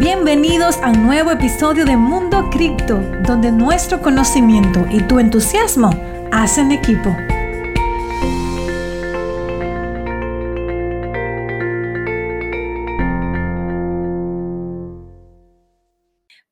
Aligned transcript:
Bienvenidos 0.00 0.78
a 0.78 0.92
un 0.92 1.02
nuevo 1.02 1.30
episodio 1.30 1.84
de 1.84 1.94
Mundo 1.94 2.48
Cripto, 2.48 2.96
donde 3.26 3.52
nuestro 3.52 4.00
conocimiento 4.00 4.86
y 4.90 5.02
tu 5.02 5.18
entusiasmo 5.18 5.90
hacen 6.32 6.72
equipo. 6.72 7.14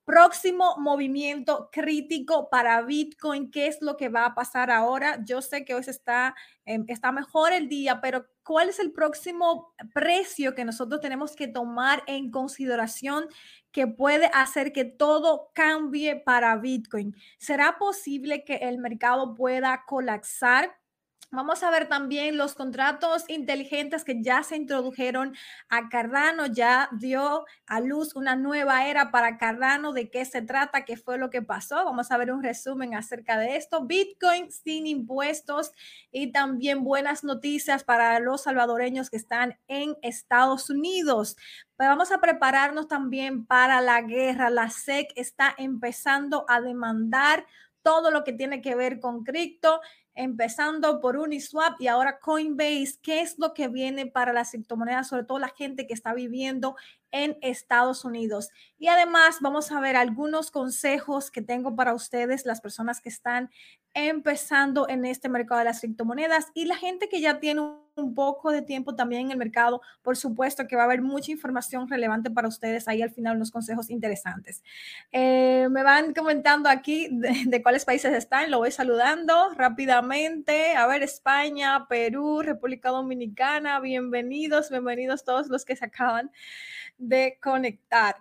próximo 0.04 0.76
movimiento 0.78 1.70
crítico 1.72 2.50
para 2.50 2.82
Bitcoin? 2.82 3.50
¿Qué 3.50 3.66
es 3.66 3.80
lo 3.80 3.96
que 3.96 4.08
va 4.08 4.26
a 4.26 4.34
pasar 4.34 4.70
ahora? 4.70 5.22
Yo 5.24 5.40
sé 5.40 5.64
que 5.64 5.74
hoy 5.74 5.84
está, 5.86 6.34
em, 6.66 6.84
está 6.88 7.12
mejor 7.12 7.52
el 7.52 7.68
día, 7.68 8.00
pero 8.02 8.26
¿cuál 8.48 8.70
es 8.70 8.78
el 8.78 8.92
próximo 8.92 9.74
precio 9.92 10.54
que 10.54 10.64
nosotros 10.64 11.02
tenemos 11.02 11.36
que 11.36 11.48
tomar 11.48 12.02
en 12.06 12.30
consideración 12.30 13.26
que 13.72 13.86
puede 13.86 14.30
hacer 14.32 14.72
que 14.72 14.86
todo 14.86 15.50
cambie 15.54 16.16
para 16.16 16.56
Bitcoin? 16.56 17.14
¿Será 17.36 17.76
posible 17.76 18.46
que 18.46 18.54
el 18.54 18.78
mercado 18.78 19.34
pueda 19.34 19.84
colapsar? 19.86 20.78
Vamos 21.30 21.62
a 21.62 21.70
ver 21.70 21.90
también 21.90 22.38
los 22.38 22.54
contratos 22.54 23.24
inteligentes 23.28 24.02
que 24.02 24.22
ya 24.22 24.42
se 24.42 24.56
introdujeron 24.56 25.36
a 25.68 25.90
Cardano, 25.90 26.46
ya 26.46 26.88
dio 26.92 27.44
a 27.66 27.80
luz 27.80 28.16
una 28.16 28.34
nueva 28.34 28.88
era 28.88 29.10
para 29.10 29.36
Cardano, 29.36 29.92
de 29.92 30.08
qué 30.08 30.24
se 30.24 30.40
trata, 30.40 30.86
qué 30.86 30.96
fue 30.96 31.18
lo 31.18 31.28
que 31.28 31.42
pasó. 31.42 31.84
Vamos 31.84 32.10
a 32.10 32.16
ver 32.16 32.32
un 32.32 32.42
resumen 32.42 32.94
acerca 32.94 33.36
de 33.36 33.56
esto. 33.56 33.84
Bitcoin 33.84 34.50
sin 34.50 34.86
impuestos 34.86 35.72
y 36.10 36.32
también 36.32 36.82
buenas 36.82 37.24
noticias 37.24 37.84
para 37.84 38.18
los 38.20 38.44
salvadoreños 38.44 39.10
que 39.10 39.18
están 39.18 39.58
en 39.68 39.96
Estados 40.00 40.70
Unidos. 40.70 41.36
Pues 41.76 41.90
vamos 41.90 42.10
a 42.10 42.22
prepararnos 42.22 42.88
también 42.88 43.44
para 43.44 43.82
la 43.82 44.00
guerra. 44.00 44.48
La 44.48 44.70
SEC 44.70 45.12
está 45.14 45.54
empezando 45.58 46.46
a 46.48 46.62
demandar 46.62 47.44
todo 47.82 48.10
lo 48.10 48.24
que 48.24 48.32
tiene 48.32 48.60
que 48.60 48.74
ver 48.74 48.98
con 48.98 49.24
cripto 49.24 49.80
empezando 50.18 51.00
por 51.00 51.16
Uniswap 51.16 51.80
y 51.80 51.86
ahora 51.86 52.18
Coinbase. 52.18 52.98
¿Qué 53.00 53.20
es 53.20 53.38
lo 53.38 53.54
que 53.54 53.68
viene 53.68 54.06
para 54.06 54.32
las 54.32 54.50
criptomonedas, 54.50 55.08
sobre 55.08 55.24
todo 55.24 55.38
la 55.38 55.54
gente 55.56 55.86
que 55.86 55.94
está 55.94 56.12
viviendo 56.12 56.74
en 57.12 57.38
Estados 57.40 58.04
Unidos? 58.04 58.50
Y 58.78 58.88
además 58.88 59.38
vamos 59.40 59.70
a 59.70 59.80
ver 59.80 59.94
algunos 59.94 60.50
consejos 60.50 61.30
que 61.30 61.40
tengo 61.40 61.76
para 61.76 61.94
ustedes, 61.94 62.44
las 62.44 62.60
personas 62.60 63.00
que 63.00 63.08
están 63.08 63.50
empezando 63.94 64.88
en 64.88 65.04
este 65.04 65.28
mercado 65.28 65.60
de 65.60 65.64
las 65.66 65.80
criptomonedas 65.80 66.48
y 66.52 66.66
la 66.66 66.76
gente 66.76 67.08
que 67.08 67.20
ya 67.20 67.40
tiene 67.40 67.62
un 67.96 68.14
poco 68.14 68.52
de 68.52 68.62
tiempo 68.62 68.94
también 68.94 69.26
en 69.26 69.30
el 69.32 69.38
mercado. 69.38 69.80
Por 70.02 70.16
supuesto 70.16 70.66
que 70.66 70.76
va 70.76 70.82
a 70.82 70.84
haber 70.84 71.02
mucha 71.02 71.32
información 71.32 71.88
relevante 71.88 72.30
para 72.30 72.48
ustedes 72.48 72.88
ahí 72.88 73.02
al 73.02 73.10
final, 73.10 73.36
unos 73.36 73.50
consejos 73.50 73.90
interesantes. 73.90 74.62
Eh, 75.12 75.47
me 75.70 75.82
van 75.82 76.14
comentando 76.14 76.68
aquí 76.68 77.08
de, 77.10 77.44
de 77.46 77.62
cuáles 77.62 77.84
países 77.84 78.12
están, 78.14 78.50
lo 78.50 78.58
voy 78.58 78.70
saludando 78.70 79.50
rápidamente. 79.54 80.76
A 80.76 80.86
ver, 80.86 81.02
España, 81.02 81.86
Perú, 81.88 82.42
República 82.42 82.90
Dominicana, 82.90 83.80
bienvenidos, 83.80 84.70
bienvenidos 84.70 85.24
todos 85.24 85.48
los 85.48 85.64
que 85.64 85.76
se 85.76 85.84
acaban 85.84 86.30
de 86.98 87.38
conectar. 87.42 88.16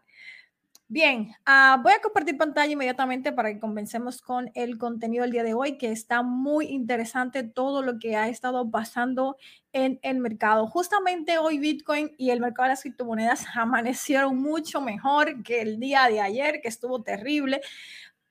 Bien, 0.90 1.36
uh, 1.46 1.82
voy 1.84 1.92
a 1.92 2.00
compartir 2.02 2.38
pantalla 2.38 2.72
inmediatamente 2.72 3.34
para 3.34 3.52
que 3.52 3.60
comencemos 3.60 4.22
con 4.22 4.50
el 4.56 4.78
contenido 4.78 5.24
del 5.24 5.34
día 5.34 5.44
de 5.44 5.54
hoy, 5.54 5.78
que 5.78 5.92
está 5.92 6.22
muy 6.22 6.68
interesante 6.68 7.44
todo 7.44 7.82
lo 7.82 8.00
que 8.00 8.16
ha 8.16 8.30
estado 8.30 8.72
pasando 8.72 9.36
en 9.74 10.00
el 10.02 10.20
mercado. 10.20 10.66
Justamente 10.66 11.40
hoy 11.40 11.60
Bitcoin 11.60 12.16
y 12.18 12.30
el 12.30 12.40
mercado 12.40 12.68
de 12.68 12.70
las 12.70 12.84
criptomonedas 12.84 13.46
amanecieron 13.56 14.38
mucho 14.38 14.80
mejor 14.80 15.44
que 15.44 15.62
el 15.62 15.78
día 15.78 16.08
de 16.08 16.22
ayer, 16.22 16.62
que 16.62 16.70
estuvo 16.70 17.04
terrible. 17.04 17.60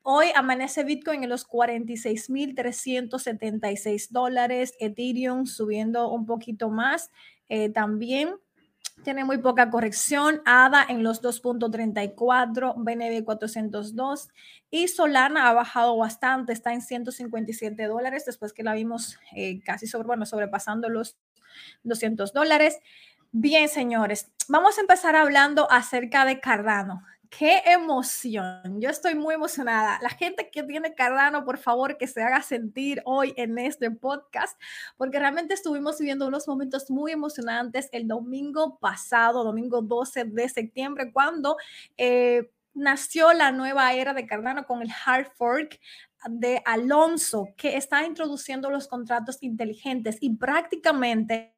Hoy 0.00 0.28
amanece 0.34 0.82
Bitcoin 0.82 1.24
en 1.24 1.28
los 1.28 1.46
46.376 1.46 4.08
dólares, 4.08 4.72
Ethereum 4.80 5.44
subiendo 5.44 6.10
un 6.10 6.24
poquito 6.24 6.70
más 6.70 7.10
eh, 7.50 7.68
también 7.68 8.30
tiene 9.02 9.24
muy 9.24 9.38
poca 9.38 9.70
corrección. 9.70 10.42
ADA 10.44 10.84
en 10.88 11.02
los 11.02 11.22
2.34, 11.22 12.74
BNB 12.76 13.24
402 13.24 14.28
y 14.70 14.88
Solana 14.88 15.48
ha 15.48 15.52
bajado 15.52 15.96
bastante, 15.96 16.52
está 16.52 16.72
en 16.72 16.82
157 16.82 17.84
dólares 17.84 18.24
después 18.26 18.52
que 18.52 18.62
la 18.62 18.74
vimos 18.74 19.18
eh, 19.34 19.60
casi 19.62 19.86
sobre, 19.86 20.06
bueno, 20.06 20.26
sobrepasando 20.26 20.88
los 20.88 21.16
200 21.84 22.32
dólares. 22.32 22.78
Bien, 23.32 23.68
señores, 23.68 24.30
vamos 24.48 24.78
a 24.78 24.80
empezar 24.80 25.14
hablando 25.14 25.70
acerca 25.70 26.24
de 26.24 26.40
Cardano. 26.40 27.02
Qué 27.30 27.62
emoción. 27.66 28.80
Yo 28.80 28.90
estoy 28.90 29.14
muy 29.14 29.34
emocionada. 29.34 29.98
La 30.02 30.10
gente 30.10 30.50
que 30.50 30.62
tiene 30.62 30.94
Cardano, 30.94 31.44
por 31.44 31.58
favor, 31.58 31.96
que 31.96 32.06
se 32.06 32.22
haga 32.22 32.42
sentir 32.42 33.02
hoy 33.04 33.34
en 33.36 33.58
este 33.58 33.90
podcast, 33.90 34.60
porque 34.96 35.18
realmente 35.18 35.54
estuvimos 35.54 35.98
viviendo 35.98 36.26
unos 36.26 36.46
momentos 36.46 36.90
muy 36.90 37.12
emocionantes 37.12 37.88
el 37.92 38.06
domingo 38.06 38.78
pasado, 38.78 39.44
domingo 39.44 39.82
12 39.82 40.24
de 40.24 40.48
septiembre, 40.48 41.12
cuando... 41.12 41.56
Eh, 41.96 42.50
nació 42.76 43.32
la 43.32 43.52
nueva 43.52 43.94
era 43.94 44.12
de 44.12 44.26
Cardano 44.26 44.66
con 44.66 44.82
el 44.82 44.90
hard 45.06 45.28
fork 45.34 45.80
de 46.28 46.62
Alonso, 46.66 47.48
que 47.56 47.76
está 47.78 48.04
introduciendo 48.04 48.70
los 48.70 48.86
contratos 48.86 49.42
inteligentes 49.42 50.18
y 50.20 50.36
prácticamente 50.36 51.55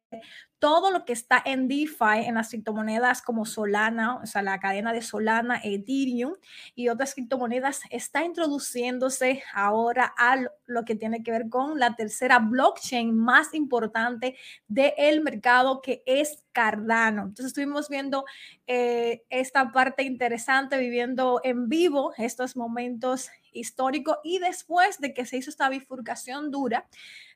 todo 0.59 0.91
lo 0.91 1.05
que 1.05 1.13
está 1.13 1.41
en 1.45 1.67
DeFi, 1.69 2.25
en 2.25 2.35
las 2.35 2.49
criptomonedas 2.49 3.21
como 3.21 3.45
Solana, 3.45 4.17
o 4.17 4.25
sea, 4.25 4.41
la 4.41 4.59
cadena 4.59 4.91
de 4.91 5.01
Solana, 5.01 5.61
Ethereum 5.63 6.33
y 6.75 6.89
otras 6.89 7.13
criptomonedas, 7.13 7.81
está 7.89 8.25
introduciéndose 8.25 9.41
ahora 9.53 10.13
a 10.17 10.37
lo 10.65 10.83
que 10.83 10.95
tiene 10.95 11.23
que 11.23 11.31
ver 11.31 11.47
con 11.49 11.79
la 11.79 11.95
tercera 11.95 12.39
blockchain 12.39 13.15
más 13.15 13.53
importante 13.53 14.35
del 14.67 15.21
mercado, 15.21 15.81
que 15.81 16.03
es 16.05 16.43
Cardano. 16.51 17.21
Entonces 17.21 17.47
estuvimos 17.47 17.87
viendo 17.87 18.25
eh, 18.67 19.23
esta 19.29 19.71
parte 19.71 20.03
interesante, 20.03 20.77
viviendo 20.77 21.39
en 21.43 21.69
vivo 21.69 22.13
estos 22.17 22.57
momentos 22.57 23.29
históricos 23.53 24.17
y 24.23 24.39
después 24.39 24.99
de 24.99 25.13
que 25.13 25.25
se 25.25 25.37
hizo 25.37 25.49
esta 25.49 25.69
bifurcación 25.69 26.51
dura, 26.51 26.87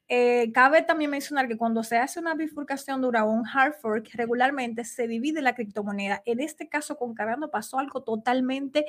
eh, 0.10 0.52
cabe 0.54 0.82
también 0.82 1.12
mencionar 1.12 1.48
que 1.48 1.58
cuando 1.58 1.84
se 1.84 1.98
hace 1.98 2.20
una 2.20 2.36
bifurcación 2.36 3.02
dura 3.02 3.24
un 3.24 3.48
hard 3.48 3.74
fork, 3.82 4.10
regularmente 4.14 4.84
se 4.84 5.08
divide 5.08 5.42
la 5.42 5.56
criptomoneda. 5.56 6.22
En 6.26 6.40
este 6.40 6.68
caso, 6.68 6.98
con 6.98 7.14
Cardano 7.14 7.50
pasó 7.50 7.80
algo 7.80 8.04
totalmente 8.04 8.86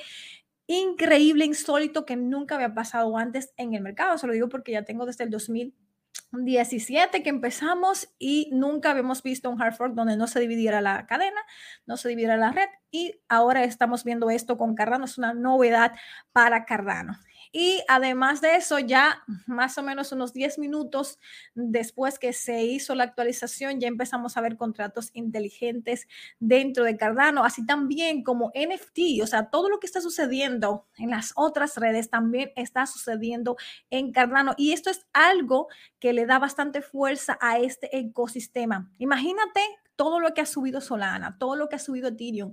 increíble, 0.67 1.45
insólito, 1.45 2.05
que 2.05 2.17
nunca 2.17 2.57
había 2.57 2.75
pasado 2.75 3.17
antes 3.17 3.53
en 3.57 3.75
el 3.75 3.83
mercado. 3.83 4.19
Se 4.19 4.27
lo 4.27 4.33
digo 4.33 4.49
porque 4.49 4.73
ya 4.73 4.85
tengo 4.85 5.07
desde 5.07 5.25
el 5.25 5.31
2017 5.31 7.23
que 7.23 7.29
empezamos 7.31 8.09
y 8.19 8.49
nunca 8.53 8.91
habíamos 8.91 9.23
visto 9.23 9.51
un 9.51 9.63
hard 9.63 9.75
fork 9.75 9.95
donde 9.95 10.17
no 10.17 10.27
se 10.27 10.41
dividiera 10.41 10.81
la 10.81 11.07
cadena, 11.07 11.41
no 11.87 11.97
se 11.97 12.09
dividiera 12.09 12.37
la 12.37 12.51
red 12.53 12.69
y 12.91 13.21
ahora 13.29 13.65
estamos 13.65 14.05
viendo 14.05 14.31
esto 14.31 14.57
con 14.59 14.75
Cardano, 14.75 15.05
es 15.05 15.19
una 15.19 15.35
novedad 15.35 15.93
para 16.33 16.65
Cardano. 16.65 17.19
Y 17.57 17.85
además 17.87 18.41
de 18.41 18.57
eso, 18.57 18.81
ya 18.81 19.23
más 19.47 19.79
o 19.79 19.83
menos 19.85 20.11
unos 20.11 20.33
10 20.33 20.59
minutos 20.59 21.21
después 21.55 22.19
que 22.19 22.33
se 22.33 22.65
hizo 22.65 22.97
la 22.97 23.05
actualización, 23.05 23.79
ya 23.79 23.87
empezamos 23.87 24.37
a 24.37 24.41
ver 24.41 24.57
contratos 24.57 25.11
inteligentes 25.13 26.09
dentro 26.41 26.83
de 26.83 26.97
Cardano, 26.97 27.45
así 27.45 27.65
también 27.65 28.25
como 28.25 28.51
NFT, 28.57 29.23
o 29.23 29.27
sea, 29.29 29.51
todo 29.51 29.69
lo 29.69 29.79
que 29.79 29.87
está 29.87 30.01
sucediendo 30.01 30.89
en 30.99 31.11
las 31.11 31.31
otras 31.37 31.77
redes 31.77 32.11
también 32.11 32.51
está 32.57 32.87
sucediendo 32.87 33.57
en 33.89 34.11
Cardano. 34.11 34.55
Y 34.57 34.73
esto 34.73 34.91
es 34.91 35.07
algo 35.13 35.69
que 36.01 36.13
le 36.13 36.27
da 36.27 36.41
bastante 36.41 36.83
fuerza 36.83 37.39
a 37.41 37.61
este 37.61 37.97
ecosistema. 37.97 38.91
Imagínate 38.99 39.61
todo 39.97 40.21
lo 40.21 40.35
que 40.35 40.41
ha 40.41 40.47
subido 40.47 40.81
Solana, 40.81 41.37
todo 41.39 41.57
lo 41.57 41.69
que 41.69 41.77
ha 41.77 41.79
subido 41.79 42.09
Ethereum 42.09 42.53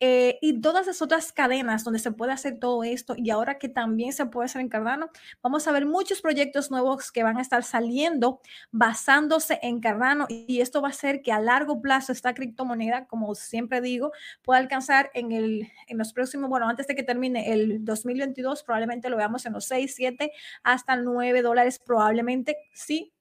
eh, 0.00 0.38
y 0.40 0.60
todas 0.60 0.86
las 0.86 1.02
otras 1.02 1.32
cadenas 1.32 1.84
donde 1.84 1.98
se 1.98 2.12
puede 2.12 2.32
hacer 2.32 2.58
todo 2.58 2.84
esto 2.84 3.14
y 3.16 3.30
ahora 3.30 3.58
que 3.58 3.68
también 3.68 4.12
se 4.12 4.26
puede 4.26 4.46
hacer 4.46 4.60
en 4.60 4.68
Cardano, 4.68 5.10
vamos 5.42 5.66
a 5.66 5.72
ver 5.72 5.86
muchos 5.86 6.20
proyectos 6.20 6.70
nuevos 6.70 7.12
que 7.12 7.22
van 7.22 7.38
a 7.38 7.42
estar 7.42 7.62
saliendo 7.62 8.40
basándose 8.70 9.58
en 9.62 9.80
Cardano 9.80 10.26
y 10.28 10.60
esto 10.60 10.82
va 10.82 10.88
a 10.88 10.90
hacer 10.90 11.22
que 11.22 11.32
a 11.32 11.40
largo 11.40 11.80
plazo 11.80 12.12
esta 12.12 12.34
criptomoneda, 12.34 13.06
como 13.06 13.34
siempre 13.34 13.80
digo, 13.80 14.12
pueda 14.42 14.60
alcanzar 14.60 15.10
en, 15.14 15.32
el, 15.32 15.68
en 15.86 15.98
los 15.98 16.12
próximos, 16.12 16.50
bueno, 16.50 16.68
antes 16.68 16.86
de 16.86 16.94
que 16.94 17.02
termine 17.02 17.52
el 17.52 17.84
2022, 17.84 18.62
probablemente 18.64 19.08
lo 19.08 19.16
veamos 19.16 19.46
en 19.46 19.52
los 19.54 19.64
6, 19.66 19.94
7 19.94 20.32
hasta 20.62 20.96
9 20.96 21.42
dólares 21.42 21.78
probablemente, 21.78 22.56
sí, 22.72 23.12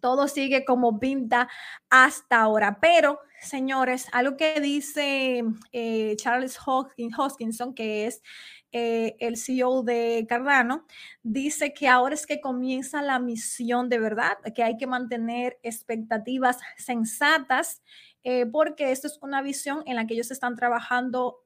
todo 0.00 0.28
sigue 0.28 0.64
como 0.64 0.98
pinta 0.98 1.48
hasta 1.90 2.40
ahora. 2.40 2.78
Pero, 2.80 3.20
señores, 3.40 4.06
algo 4.12 4.36
que 4.36 4.60
dice 4.60 5.42
eh, 5.72 6.16
Charles 6.16 6.58
Hoskinson, 6.66 7.74
que 7.74 8.06
es 8.06 8.22
eh, 8.72 9.16
el 9.18 9.36
CEO 9.36 9.82
de 9.82 10.26
Cardano, 10.28 10.86
dice 11.22 11.72
que 11.74 11.88
ahora 11.88 12.14
es 12.14 12.26
que 12.26 12.40
comienza 12.40 13.02
la 13.02 13.18
misión 13.18 13.88
de 13.88 13.98
verdad, 13.98 14.38
que 14.54 14.62
hay 14.62 14.76
que 14.76 14.86
mantener 14.86 15.58
expectativas 15.62 16.58
sensatas 16.76 17.82
eh, 18.22 18.44
porque 18.44 18.92
esto 18.92 19.06
es 19.06 19.18
una 19.22 19.40
visión 19.40 19.82
en 19.86 19.96
la 19.96 20.06
que 20.06 20.12
ellos 20.12 20.30
están 20.30 20.54
trabajando 20.54 21.42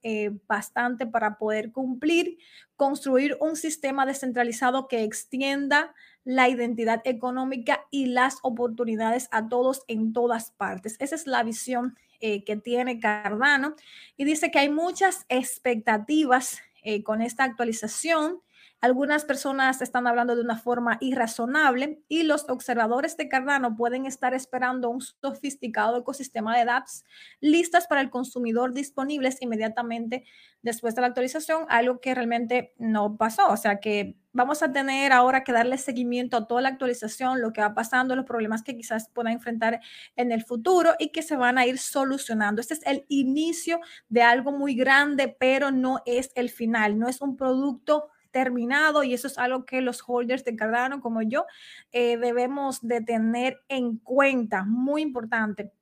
bastante 0.48 1.06
para 1.06 1.38
poder 1.38 1.70
cumplir, 1.70 2.36
construir 2.74 3.36
un 3.40 3.54
sistema 3.54 4.04
descentralizado 4.06 4.88
que 4.88 5.04
extienda 5.04 5.94
la 6.24 6.48
identidad 6.48 7.02
económica 7.04 7.86
y 7.90 8.06
las 8.06 8.38
oportunidades 8.42 9.28
a 9.30 9.48
todos 9.48 9.82
en 9.88 10.12
todas 10.12 10.50
partes. 10.50 10.96
Esa 10.98 11.14
es 11.14 11.26
la 11.26 11.42
visión 11.42 11.96
eh, 12.20 12.44
que 12.44 12.56
tiene 12.56 12.98
Cardano 12.98 13.76
y 14.16 14.24
dice 14.24 14.50
que 14.50 14.58
hay 14.58 14.70
muchas 14.70 15.26
expectativas 15.28 16.60
con 17.02 17.22
esta 17.22 17.44
actualización 17.44 18.42
algunas 18.84 19.24
personas 19.24 19.80
están 19.80 20.06
hablando 20.06 20.36
de 20.36 20.42
una 20.42 20.58
forma 20.58 20.98
irrazonable 21.00 22.02
y 22.06 22.24
los 22.24 22.46
observadores 22.50 23.16
de 23.16 23.30
Cardano 23.30 23.76
pueden 23.76 24.04
estar 24.04 24.34
esperando 24.34 24.90
un 24.90 25.00
sofisticado 25.00 25.96
ecosistema 25.96 26.54
de 26.54 26.66
dApps 26.66 27.02
listas 27.40 27.86
para 27.86 28.02
el 28.02 28.10
consumidor 28.10 28.74
disponibles 28.74 29.40
inmediatamente 29.40 30.26
después 30.60 30.94
de 30.94 31.00
la 31.00 31.06
actualización, 31.06 31.64
algo 31.70 31.98
que 31.98 32.14
realmente 32.14 32.74
no 32.76 33.16
pasó. 33.16 33.48
O 33.48 33.56
sea 33.56 33.80
que 33.80 34.18
vamos 34.34 34.62
a 34.62 34.72
tener 34.72 35.12
ahora 35.12 35.44
que 35.44 35.52
darle 35.52 35.78
seguimiento 35.78 36.36
a 36.36 36.46
toda 36.46 36.60
la 36.60 36.68
actualización, 36.68 37.40
lo 37.40 37.52
que 37.52 37.62
va 37.62 37.72
pasando, 37.72 38.14
los 38.14 38.26
problemas 38.26 38.62
que 38.62 38.76
quizás 38.76 39.08
puedan 39.08 39.32
enfrentar 39.32 39.80
en 40.16 40.32
el 40.32 40.44
futuro 40.44 40.94
y 40.98 41.10
que 41.10 41.22
se 41.22 41.36
van 41.36 41.56
a 41.56 41.66
ir 41.66 41.78
solucionando. 41.78 42.60
Este 42.60 42.74
es 42.74 42.80
el 42.84 43.06
inicio 43.08 43.80
de 44.08 44.22
algo 44.22 44.52
muy 44.52 44.74
grande, 44.74 45.34
pero 45.38 45.70
no 45.70 46.02
es 46.04 46.32
el 46.34 46.50
final, 46.50 46.98
no 46.98 47.08
es 47.08 47.22
un 47.22 47.36
producto 47.36 48.10
terminado 48.32 49.04
y 49.04 49.14
eso 49.14 49.28
es 49.28 49.38
algo 49.38 49.64
que 49.64 49.80
los 49.80 50.02
holders 50.04 50.44
de 50.44 50.56
Cardano 50.56 51.00
como 51.00 51.22
yo 51.22 51.46
eh, 51.92 52.16
debemos 52.16 52.80
de 52.82 53.00
tener 53.00 53.62
en 53.68 53.98
cuenta, 53.98 54.64
muy 54.64 55.02
importante. 55.02 55.72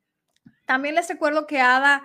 También 0.66 0.94
les 0.94 1.08
recuerdo 1.08 1.46
que 1.46 1.60
ADA 1.60 2.02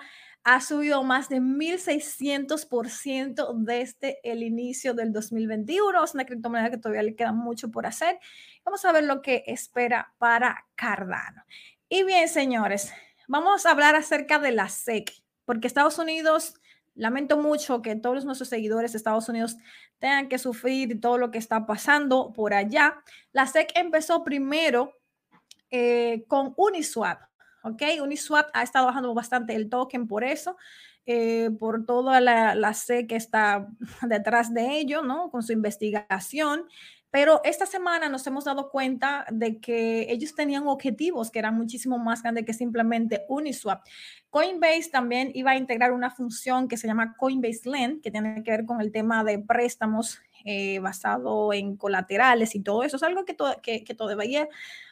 ha 0.50 0.62
subido 0.62 1.04
más 1.04 1.28
de 1.28 1.42
1.600% 1.42 3.54
desde 3.58 4.18
el 4.24 4.44
inicio 4.44 4.94
del 4.94 5.12
2021. 5.12 6.02
Es 6.02 6.14
una 6.14 6.26
criptomoneda 6.26 6.70
que 6.70 6.78
todavía 6.78 7.04
le 7.04 7.18
queda 7.18 7.34
mucho 7.34 7.70
por 7.70 7.86
hacer. 7.86 8.18
Vamos 8.64 8.86
a 8.86 8.94
ver 8.94 9.04
lo 9.04 9.22
que 9.22 9.44
espera 9.46 10.14
para 10.18 10.66
Cardano. 10.76 11.44
Y 11.90 12.04
bien, 12.04 12.30
señores, 12.30 12.94
vamos 13.28 13.66
a 13.66 13.72
hablar 13.72 13.96
acerca 13.96 14.40
de 14.40 14.54
la 14.54 14.70
SEC, 14.70 15.12
porque 15.44 15.68
Estados 15.68 16.00
Unidos 16.00 16.54
Lamento 16.98 17.38
mucho 17.38 17.84
que 17.84 17.96
todos 17.96 18.26
nuestros 18.26 18.50
seguidores 18.50 18.92
de 18.92 18.98
Estados 18.98 19.30
Unidos 19.30 19.56
tengan 20.00 20.30
que 20.30 20.40
sufrir 20.40 21.00
todo 21.00 21.20
lo 21.20 21.30
que 21.30 21.38
está 21.38 21.68
pasando 21.68 22.34
por 22.34 22.56
allá. 22.56 22.96
La 23.34 23.46
SEC 23.46 23.72
empezó 23.76 24.24
primero 24.24 24.94
eh, 25.70 26.26
con 26.28 26.56
Uniswap, 26.58 27.22
¿ok? 27.68 28.02
Uniswap 28.02 28.50
ha 28.54 28.64
estado 28.64 28.88
bajando 28.88 29.14
bastante 29.14 29.56
el 29.56 29.70
token 29.70 30.08
por 30.08 30.24
eso, 30.24 30.58
eh, 31.06 31.52
por 31.60 31.86
toda 31.86 32.20
la, 32.20 32.56
la 32.56 32.74
SEC 32.74 33.08
que 33.08 33.16
está 33.16 33.68
detrás 34.08 34.54
de 34.54 34.78
ello, 34.78 35.02
¿no? 35.02 35.30
Con 35.30 35.44
su 35.44 35.54
investigación. 35.54 36.66
Pero 37.10 37.42
esta 37.46 37.66
semana 37.66 38.10
nos 38.10 38.28
hemos 38.28 38.46
dado 38.46 38.70
cuenta 38.70 39.26
de 39.32 39.60
que 39.60 40.12
ellos 40.12 40.36
tenían 40.36 40.68
objetivos 40.68 41.32
que 41.32 41.40
eran 41.40 41.56
muchísimo 41.56 41.98
más 41.98 42.22
grandes 42.22 42.46
que 42.46 42.54
simplemente 42.54 43.26
Uniswap. 43.30 43.82
Coinbase 44.30 44.90
también 44.92 45.32
iba 45.34 45.52
a 45.52 45.58
integrar 45.58 45.94
una 45.94 46.12
función 46.12 46.68
que 46.68 46.76
se 46.76 46.86
llama 46.86 47.16
Coinbase 47.18 47.70
Lend, 47.70 48.02
que 48.02 48.12
tiene 48.12 48.44
que 48.44 48.52
ver 48.52 48.66
con 48.66 48.82
el 48.82 48.92
tema 48.92 49.24
de 49.24 49.40
préstamos 49.40 50.20
eh, 50.46 50.80
basado 50.80 51.54
en 51.54 51.78
colaterales 51.78 52.56
y 52.56 52.62
todo 52.62 52.84
eso. 52.84 52.98
Es 52.98 53.04
algo 53.04 53.26
que, 53.26 53.36
que, 53.62 53.84
que 53.84 53.94
todavía 53.96 54.48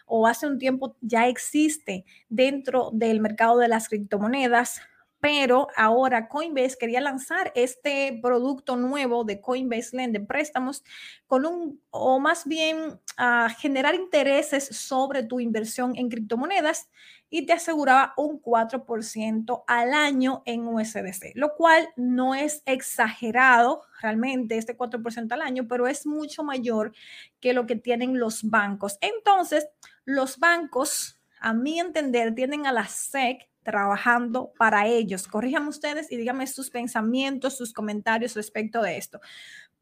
o 0.05 0.27
hace 0.27 0.47
un 0.47 0.59
tiempo 0.59 0.95
ya 1.01 1.27
existe 1.27 2.05
dentro 2.29 2.91
del 2.93 3.19
mercado 3.19 3.57
de 3.57 3.67
las 3.67 3.89
criptomonedas 3.89 4.81
pero 5.25 5.69
ahora 5.75 6.27
Coinbase 6.27 6.77
quería 6.79 7.01
lanzar 7.01 7.51
este 7.55 8.19
producto 8.21 8.75
nuevo 8.75 9.23
de 9.23 9.41
Coinbase 9.41 9.97
Lend 9.97 10.13
de 10.13 10.19
préstamos 10.19 10.83
con 11.25 11.47
un, 11.47 11.81
o 11.89 12.19
más 12.19 12.45
bien 12.45 12.99
a 13.17 13.49
generar 13.49 13.95
intereses 13.95 14.65
sobre 14.65 15.23
tu 15.23 15.39
inversión 15.39 15.93
en 15.95 16.09
criptomonedas 16.09 16.89
y 17.29 17.45
te 17.45 17.53
aseguraba 17.53 18.13
un 18.17 18.41
4% 18.41 19.63
al 19.67 19.93
año 19.93 20.43
en 20.45 20.67
USDC, 20.67 21.33
lo 21.35 21.55
cual 21.55 21.87
no 21.95 22.35
es 22.35 22.61
exagerado 22.65 23.81
realmente 24.01 24.57
este 24.57 24.77
4% 24.77 25.31
al 25.31 25.41
año, 25.41 25.67
pero 25.67 25.87
es 25.87 26.05
mucho 26.05 26.43
mayor 26.43 26.93
que 27.39 27.53
lo 27.53 27.65
que 27.65 27.75
tienen 27.75 28.19
los 28.19 28.49
bancos. 28.49 28.97
Entonces, 29.01 29.67
los 30.05 30.37
bancos, 30.39 31.19
a 31.39 31.53
mi 31.53 31.79
entender, 31.79 32.35
tienen 32.35 32.67
a 32.67 32.71
la 32.71 32.87
SEC 32.87 33.49
trabajando 33.63 34.53
para 34.57 34.85
ellos. 34.87 35.27
Corríjanme 35.27 35.69
ustedes 35.69 36.11
y 36.11 36.17
díganme 36.17 36.45
sus 36.45 36.69
pensamientos, 36.69 37.57
sus 37.57 37.73
comentarios 37.73 38.35
respecto 38.35 38.81
de 38.81 38.97
esto. 38.97 39.19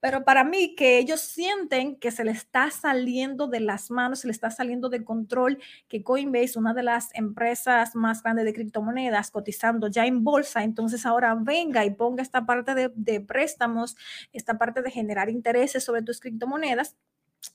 Pero 0.04 0.26
para 0.26 0.44
mí, 0.44 0.76
que 0.76 0.98
ellos 0.98 1.22
sienten 1.22 1.96
que 1.96 2.12
se 2.12 2.26
le 2.26 2.32
está 2.32 2.70
saliendo 2.70 3.48
de 3.48 3.62
las 3.62 3.90
manos, 3.90 4.20
se 4.20 4.28
le 4.28 4.34
está 4.34 4.52
saliendo 4.52 4.90
de 4.90 5.06
control, 5.06 5.60
que 5.88 6.04
Coinbase, 6.04 6.60
una 6.60 6.74
de 6.74 6.84
las 6.84 7.08
empresas 7.16 7.96
más 7.96 8.22
grandes 8.22 8.44
de 8.44 8.54
criptomonedas, 8.54 9.32
cotizando 9.32 9.88
ya 9.88 10.06
en 10.06 10.22
bolsa, 10.26 10.66
entonces 10.66 11.06
ahora 11.06 11.34
venga 11.40 11.86
y 11.86 11.92
ponga 11.92 12.22
esta 12.22 12.46
parte 12.46 12.76
de, 12.76 12.92
de 12.96 13.22
préstamos, 13.22 13.96
esta 14.34 14.58
parte 14.58 14.82
de 14.82 14.92
generar 14.92 15.30
intereses 15.30 15.86
sobre 15.86 16.02
tus 16.02 16.20
criptomonedas 16.20 16.98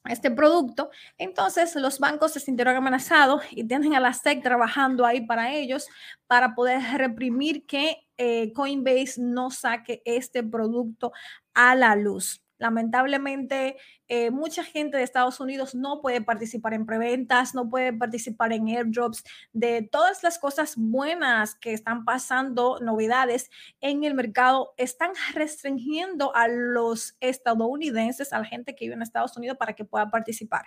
este 0.09 0.31
producto. 0.31 0.89
Entonces 1.19 1.77
los 1.77 1.99
bancos 1.99 2.33
se 2.33 2.41
sintieron 2.41 2.77
amenazados 2.77 3.43
y 3.51 3.65
tienen 3.65 3.95
a 3.95 4.01
la 4.01 4.15
SEC 4.15 4.43
trabajando 4.43 5.05
ahí 5.05 5.21
para 5.21 5.53
ellos 5.53 5.87
para 6.27 6.55
poder 6.55 6.81
reprimir 6.97 7.67
que 7.67 8.08
eh, 8.19 8.53
Coinbase 8.53 9.15
no 9.19 9.51
saque 9.51 10.03
este 10.05 10.43
producto 10.43 11.13
a 11.55 11.75
la 11.75 11.97
luz. 11.97 12.43
Lamentablemente, 12.59 13.77
eh, 14.09 14.33
mucha 14.33 14.65
gente 14.65 14.97
de 14.97 15.05
Estados 15.05 15.39
Unidos 15.39 15.77
no 15.77 16.01
puede 16.01 16.21
participar 16.21 16.75
en 16.75 16.87
preventas, 16.87 17.55
no 17.55 17.71
puede 17.71 17.93
participar 17.93 18.53
en 18.53 18.67
airdrops, 18.67 19.23
de 19.53 19.83
todas 19.83 20.25
las 20.25 20.41
cosas 20.41 20.75
buenas 20.77 21.55
que 21.55 21.73
están 21.73 22.05
pasando, 22.05 22.81
novedades 22.81 23.49
en 23.81 24.03
el 24.03 24.15
mercado, 24.15 24.75
están 24.77 25.13
restringiendo 25.35 26.35
a 26.35 26.49
los 26.49 27.17
estadounidenses, 27.21 28.33
a 28.33 28.41
la 28.41 28.45
gente 28.45 28.75
que 28.75 28.87
vive 28.87 28.95
en 28.95 29.03
Estados 29.03 29.37
Unidos 29.37 29.57
para 29.57 29.75
que 29.75 29.85
pueda 29.85 30.11
participar. 30.11 30.67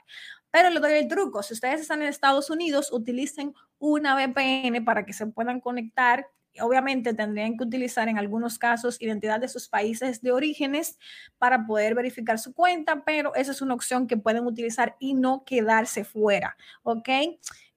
Pero 0.50 0.70
le 0.70 0.80
doy 0.80 0.94
el 0.94 1.10
truco, 1.10 1.44
si 1.44 1.54
ustedes 1.54 1.82
están 1.82 2.02
en 2.02 2.08
Estados 2.08 2.50
Unidos, 2.50 2.90
utilicen 2.94 3.54
una 3.80 4.16
VPN 4.16 4.86
para 4.86 5.06
que 5.06 5.12
se 5.12 5.28
puedan 5.28 5.60
conectar 5.60 6.26
obviamente 6.60 7.14
tendrían 7.14 7.58
que 7.58 7.64
utilizar 7.64 8.10
en 8.10 8.18
algunos 8.18 8.58
casos 8.58 9.02
identidad 9.02 9.40
de 9.40 9.48
sus 9.48 9.70
países 9.70 10.22
de 10.22 10.32
orígenes 10.32 10.98
para 11.38 11.66
poder 11.66 11.96
verificar 11.96 12.40
su 12.40 12.54
cuenta, 12.54 13.04
pero 13.06 13.34
esa 13.36 13.52
es 13.52 13.62
una 13.62 13.74
opción 13.74 14.08
que 14.08 14.18
pueden 14.18 14.46
utilizar 14.46 14.96
y 15.00 15.14
no 15.14 15.44
quedarse 15.46 16.04
fuera, 16.04 16.58
¿ok? 16.84 17.10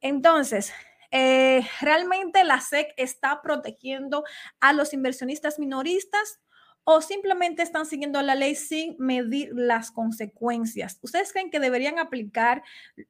Entonces, 0.00 0.72
eh, 1.10 1.66
realmente 1.80 2.42
la 2.42 2.60
SEC 2.60 2.92
está 2.96 3.40
protegiendo 3.40 4.24
a 4.58 4.72
los 4.72 4.92
inversionistas 4.92 5.60
minoristas 5.60 6.40
o 6.84 7.00
simplemente 7.00 7.62
están 7.62 7.86
siguiendo 7.86 8.20
la 8.20 8.34
ley 8.34 8.54
sin 8.54 8.94
medir 8.98 9.50
las 9.54 9.90
consecuencias. 9.90 10.98
¿Ustedes 11.02 11.32
creen 11.32 11.50
que 11.50 11.58
deberían 11.58 11.98
aplicar 11.98 12.62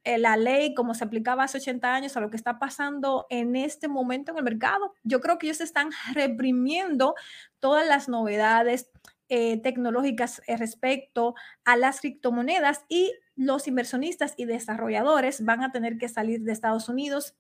eh, 0.05 0.19
la 0.19 0.37
ley 0.37 0.75
como 0.75 0.95
se 0.95 1.05
aplicaba 1.05 1.45
hace 1.45 1.59
80 1.59 1.93
años 1.93 2.17
a 2.17 2.21
lo 2.21 2.31
que 2.31 2.37
está 2.37 2.59
pasando 2.59 3.27
en 3.31 3.57
este 3.57 3.89
momento 3.89 4.31
en 4.31 4.39
el 4.39 4.45
mercado? 4.45 4.95
Yo 5.03 5.21
creo 5.21 5.39
que 5.39 5.49
ellos 5.49 5.61
están 5.61 5.91
reprimiendo 6.15 7.15
todas 7.59 7.87
las 7.87 8.09
novedades 8.09 8.91
eh, 9.29 9.61
tecnológicas 9.63 10.43
eh, 10.47 10.57
respecto 10.57 11.35
a 11.65 11.77
las 11.77 12.01
criptomonedas 12.01 12.85
y 12.89 13.13
los 13.35 13.67
inversionistas 13.67 14.35
y 14.37 14.45
desarrolladores 14.45 15.45
van 15.45 15.65
a 15.65 15.73
tener 15.73 15.99
que 15.99 16.09
salir 16.09 16.43
de 16.43 16.53
Estados 16.53 16.89
Unidos 16.89 17.35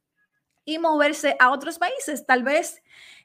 y 0.64 0.79
moverse 0.79 1.37
a 1.38 1.50
otros 1.50 1.79
países. 1.79 2.26
Tal 2.26 2.43
vez 2.43 2.83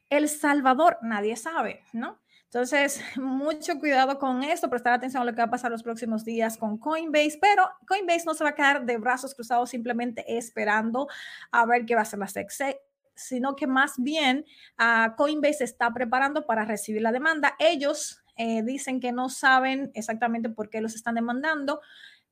El 0.10 0.30
Salvador, 0.30 0.98
nadie 1.01 1.36
sabe, 1.36 1.84
¿no? 1.94 2.20
Entonces, 2.51 3.00
mucho 3.15 3.79
cuidado 3.79 4.18
con 4.18 4.44
esto, 4.44 4.70
prestar 4.70 4.94
atención 4.94 5.22
a 5.22 5.25
lo 5.25 5.32
que 5.34 5.38
va 5.38 5.46
a 5.46 5.51
pasar 5.51 5.70
los 5.70 5.84
próximos 5.84 6.25
días 6.25 6.58
con 6.58 6.79
Coinbase, 6.79 7.38
pero 7.39 7.70
Coinbase 7.88 8.25
no 8.25 8.34
se 8.34 8.44
va 8.44 8.51
a 8.51 8.56
quedar 8.56 8.86
de 8.86 8.98
brazos 8.98 9.36
cruzados 9.36 9.70
simplemente 9.70 10.25
esperando 10.36 11.08
a 11.51 11.65
ver 11.65 11.86
qué 11.86 11.94
va 11.94 12.01
a 12.01 12.03
hacer 12.03 12.18
la 12.18 12.27
SEC, 12.27 12.50
sino 13.13 13.56
que 13.56 13.68
más 13.68 13.94
bien 13.98 14.46
uh, 14.79 15.15
Coinbase 15.15 15.63
está 15.63 15.94
preparando 15.94 16.48
para 16.48 16.65
recibir 16.65 17.03
la 17.03 17.12
demanda. 17.12 17.56
Ellos 17.60 18.24
eh, 18.36 18.63
dicen 18.63 19.00
que 19.00 19.12
no 19.12 19.29
saben 19.29 19.91
exactamente 19.94 20.50
por 20.50 20.70
qué 20.70 20.82
los 20.82 20.96
están 20.96 21.15
demandando, 21.15 21.82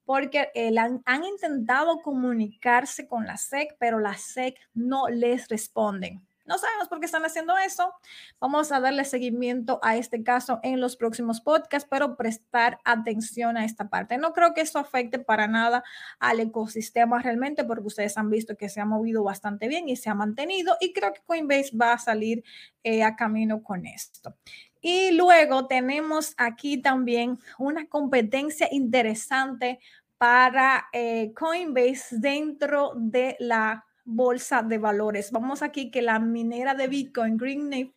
porque 0.04 0.50
eh, 0.56 0.74
han, 0.80 1.04
han, 1.06 1.26
intentado 1.26 2.00
comunicarse 2.02 3.08
con 3.08 3.26
la 3.26 3.38
SEC, 3.38 3.76
pero 3.78 4.00
la 4.00 4.16
SEC 4.16 4.58
no 4.74 5.10
les 5.10 5.48
responden. 5.50 6.27
No 6.48 6.58
sabemos 6.58 6.88
por 6.88 7.00
qué 7.00 7.06
están 7.06 7.26
haciendo 7.26 7.58
eso. 7.58 7.94
Vamos 8.40 8.72
a 8.72 8.80
darle 8.80 9.06
seguimiento 9.06 9.80
a 9.84 9.98
este 9.98 10.24
caso 10.24 10.60
en 10.64 10.80
los 10.80 10.96
próximos 10.96 11.42
podcasts, 11.42 11.88
pero 11.90 12.16
prestar 12.16 12.80
atención 12.86 13.58
a 13.58 13.66
esta 13.66 13.90
parte. 13.90 14.18
No 14.18 14.34
creo 14.34 14.54
que 14.54 14.62
eso 14.62 14.80
afecte 14.80 15.20
para 15.20 15.48
nada 15.48 15.84
al 16.20 16.40
ecosistema 16.40 17.22
realmente, 17.22 17.64
porque 17.64 17.88
ustedes 17.88 18.18
han 18.18 18.30
visto 18.30 18.56
que 18.56 18.70
se 18.70 18.80
ha 18.80 18.86
movido 18.86 19.24
bastante 19.24 19.68
bien 19.68 19.90
y 19.90 19.98
se 19.98 20.10
ha 20.10 20.16
mantenido 20.16 20.78
y 20.80 20.94
creo 20.94 21.14
que 21.14 21.22
Coinbase 21.26 21.76
va 21.76 21.94
a 21.94 22.00
salir 22.00 22.44
eh, 22.84 23.04
a 23.04 23.16
camino 23.16 23.62
con 23.62 23.86
esto. 23.86 24.36
Y 24.82 25.12
luego 25.12 25.68
tenemos 25.68 26.34
aquí 26.38 26.82
también 26.82 27.40
una 27.58 27.88
competencia 27.88 28.68
interesante 28.72 29.80
para 30.18 30.88
eh, 30.94 31.34
Coinbase 31.34 32.18
dentro 32.18 32.94
de 32.96 33.36
la 33.40 33.87
bolsa 34.08 34.64
de 34.64 34.78
valores. 34.78 35.32
Vamos 35.32 35.62
aquí 35.62 35.92
que 35.92 36.02
la 36.02 36.18
minera 36.18 36.74
de 36.74 36.88
Bitcoin, 36.88 37.38
Greenleaf, 37.38 37.92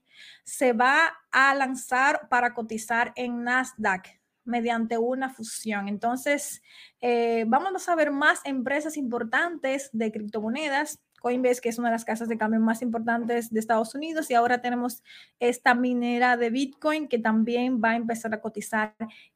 se 0.44 0.72
va 0.72 1.12
a 1.30 1.54
lanzar 1.54 2.28
para 2.28 2.52
cotizar 2.52 3.12
en 3.14 3.44
Nasdaq 3.44 4.20
mediante 4.44 4.98
una 4.98 5.30
fusión. 5.30 5.88
Entonces, 5.88 6.62
eh, 7.00 7.44
vamos 7.46 7.88
a 7.88 7.94
ver 7.94 8.10
más 8.10 8.40
empresas 8.44 8.96
importantes 8.96 9.88
de 9.92 10.10
criptomonedas. 10.10 11.00
Coinbase, 11.20 11.60
que 11.60 11.68
es 11.68 11.78
una 11.78 11.88
de 11.88 11.94
las 11.94 12.04
casas 12.04 12.28
de 12.28 12.38
cambio 12.38 12.60
más 12.60 12.82
importantes 12.82 13.50
de 13.50 13.60
Estados 13.60 13.94
Unidos, 13.94 14.30
y 14.30 14.34
ahora 14.34 14.62
tenemos 14.62 15.02
esta 15.38 15.74
minera 15.74 16.38
de 16.38 16.48
Bitcoin 16.48 17.08
que 17.08 17.18
también 17.18 17.80
va 17.82 17.90
a 17.90 17.96
empezar 17.96 18.34
a 18.34 18.40
cotizar 18.40 18.94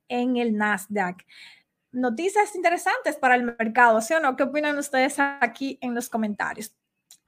en 0.08 0.38
el 0.38 0.56
Nasdaq 0.56 1.24
noticias 1.94 2.54
interesantes 2.54 3.16
para 3.16 3.34
el 3.36 3.44
mercado, 3.44 4.00
¿sí 4.00 4.14
o 4.14 4.20
no? 4.20 4.36
¿Qué 4.36 4.42
opinan 4.42 4.76
ustedes 4.78 5.16
aquí 5.18 5.78
en 5.80 5.94
los 5.94 6.08
comentarios? 6.08 6.74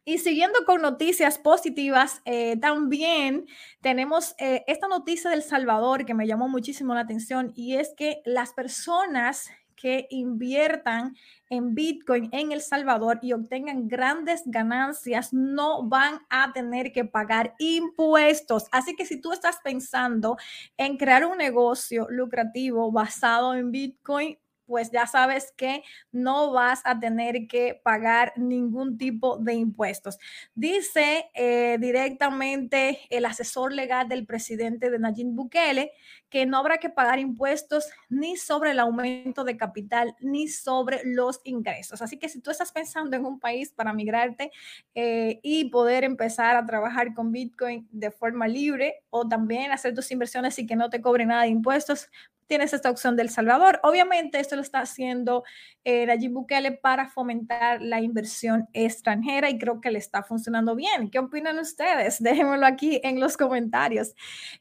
Y 0.09 0.19
siguiendo 0.19 0.65
con 0.65 0.83
noticias 0.83 1.37
positivas, 1.37 2.23
eh, 2.25 2.57
también 2.61 3.47
tenemos 3.81 4.37
eh, 4.39 4.63
esta 4.69 4.87
noticia 4.87 5.31
del 5.31 5.43
Salvador 5.43 6.07
que 6.07 6.15
me 6.15 6.29
llamó 6.29 6.49
muchísimo 6.49 6.95
la 6.95 7.01
atención 7.01 7.53
y 7.57 7.75
es 7.75 7.93
que 7.97 8.23
las 8.25 8.53
personas 8.53 9.51
que 9.75 10.07
inviertan 10.11 11.17
en 11.51 11.75
Bitcoin 11.75 12.29
en 12.33 12.51
El 12.53 12.61
Salvador 12.61 13.19
y 13.21 13.33
obtengan 13.33 13.89
grandes 13.89 14.43
ganancias 14.47 15.33
no 15.33 15.83
van 15.83 16.21
a 16.31 16.53
tener 16.53 16.93
que 16.93 17.05
pagar 17.05 17.55
impuestos. 17.59 18.67
Así 18.73 18.97
que 18.97 19.07
si 19.07 19.21
tú 19.21 19.33
estás 19.33 19.59
pensando 19.63 20.37
en 20.77 20.97
crear 20.97 21.25
un 21.25 21.37
negocio 21.37 22.07
lucrativo 22.11 22.91
basado 22.91 23.55
en 23.55 23.71
Bitcoin, 23.71 24.39
pues 24.67 24.91
ya 24.91 25.07
sabes 25.07 25.53
que 25.57 25.83
no 26.13 26.53
vas 26.53 26.83
a 26.85 26.99
tener 26.99 27.47
que 27.47 27.81
pagar 27.83 28.33
ningún 28.37 28.99
tipo 28.99 29.39
de 29.39 29.55
impuestos. 29.55 30.19
Dice 30.55 31.31
eh, 31.35 31.79
directamente 31.81 33.01
el 33.11 33.25
asesor 33.25 33.73
legal 33.73 34.09
del 34.09 34.27
presidente 34.27 34.91
de 34.91 34.99
Nayib 34.99 35.29
Bukele 35.29 35.93
que 36.29 36.45
no 36.45 36.59
habrá 36.59 36.79
que 36.79 36.91
pagar 36.91 37.19
impuestos 37.19 37.89
ni 38.09 38.37
sobre 38.37 38.73
el 38.73 38.81
aumento 38.81 39.45
de 39.45 39.57
capital 39.57 40.15
ni 40.21 40.49
sobre 40.49 41.01
los 41.05 41.41
ingresos. 41.45 42.03
Así 42.03 42.19
que 42.19 42.29
si 42.29 42.41
tú 42.41 42.51
estás 42.51 42.73
pensando 42.73 43.17
en 43.17 43.25
un 43.25 43.39
país 43.39 43.73
para 43.73 43.93
migrarte 43.93 44.51
eh, 44.95 45.41
y 45.43 45.71
poder 45.71 46.05
empezar 46.05 46.57
a 46.57 46.67
trabajar 46.67 47.15
con 47.15 47.33
Bitcoin 47.33 47.89
de 47.91 48.11
forma 48.11 48.49
libre 48.49 49.03
o 49.11 49.27
también 49.27 49.71
hacer 49.71 49.95
tus 49.95 50.11
inversiones 50.11 50.59
y 50.59 50.67
que 50.67 50.77
no 50.77 50.91
te 50.91 51.01
cobre 51.01 51.27
nada 51.27 51.43
de 51.43 51.49
impuestos, 51.49 52.09
tienes 52.47 52.73
esta 52.73 52.91
opción 52.91 53.17
del 53.17 53.31
Salvador. 53.31 53.81
Obviamente, 53.83 54.41
esto 54.41 54.57
lo 54.57 54.63
está 54.63 54.81
haciendo 54.81 55.45
eh, 55.85 56.07
Nayib 56.07 56.33
Bukele 56.33 56.73
para 56.73 57.09
fomentar 57.09 57.83
la 57.83 58.01
inversión 58.01 58.69
extranjera 58.73 59.51
y 59.51 59.59
creo 59.59 59.81
que 59.81 59.91
le 59.91 59.99
está 59.99 60.23
funcionando 60.23 60.75
bien. 60.75 61.11
¿Qué 61.11 61.19
opinan 61.19 61.59
ustedes? 61.59 62.19
Déjenmelo 62.23 62.67
aquí 62.67 63.01
en 63.03 63.21
los 63.21 63.37
comentarios. 63.37 64.15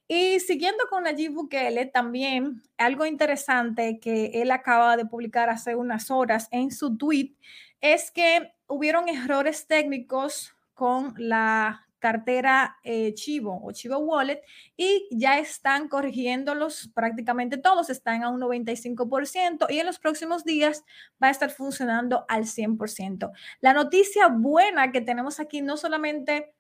Y 0.08 0.39
siguiendo 0.39 0.86
con 0.89 1.04
Nayib 1.04 1.34
Bukele, 1.34 1.86
también 1.86 2.62
algo 2.77 3.06
interesante 3.06 4.00
que 4.00 4.42
él 4.42 4.51
acaba 4.51 4.98
de 4.98 5.06
publicar 5.06 5.50
hace 5.50 5.75
unas 5.75 6.12
horas 6.12 6.48
en 6.51 6.72
su 6.72 6.98
tweet 6.98 7.34
es 7.82 8.12
que 8.12 8.51
hubieron 8.68 9.10
errores 9.10 9.68
técnicos 9.68 10.56
con 10.74 11.13
la 11.18 11.85
cartera 12.06 12.78
eh, 12.84 13.16
Chivo 13.16 13.60
o 13.64 13.72
Chivo 13.72 13.98
Wallet 13.98 14.44
y 14.78 15.08
ya 15.10 15.40
están 15.40 15.88
corrigiéndolos 15.88 16.92
prácticamente 16.94 17.58
todos, 17.58 17.90
están 17.90 18.24
a 18.24 18.30
un 18.30 18.40
95% 18.40 19.66
y 19.72 19.80
en 19.80 19.88
los 19.88 19.98
próximos 19.98 20.44
días 20.44 20.84
va 21.22 21.30
a 21.30 21.32
estar 21.32 21.50
funcionando 21.50 22.24
al 22.30 22.44
100%. 22.44 23.32
La 23.60 23.74
noticia 23.74 24.28
buena 24.28 24.92
que 24.92 25.02
tenemos 25.02 25.40
aquí 25.40 25.64
no 25.64 25.78
solamente 25.78 26.54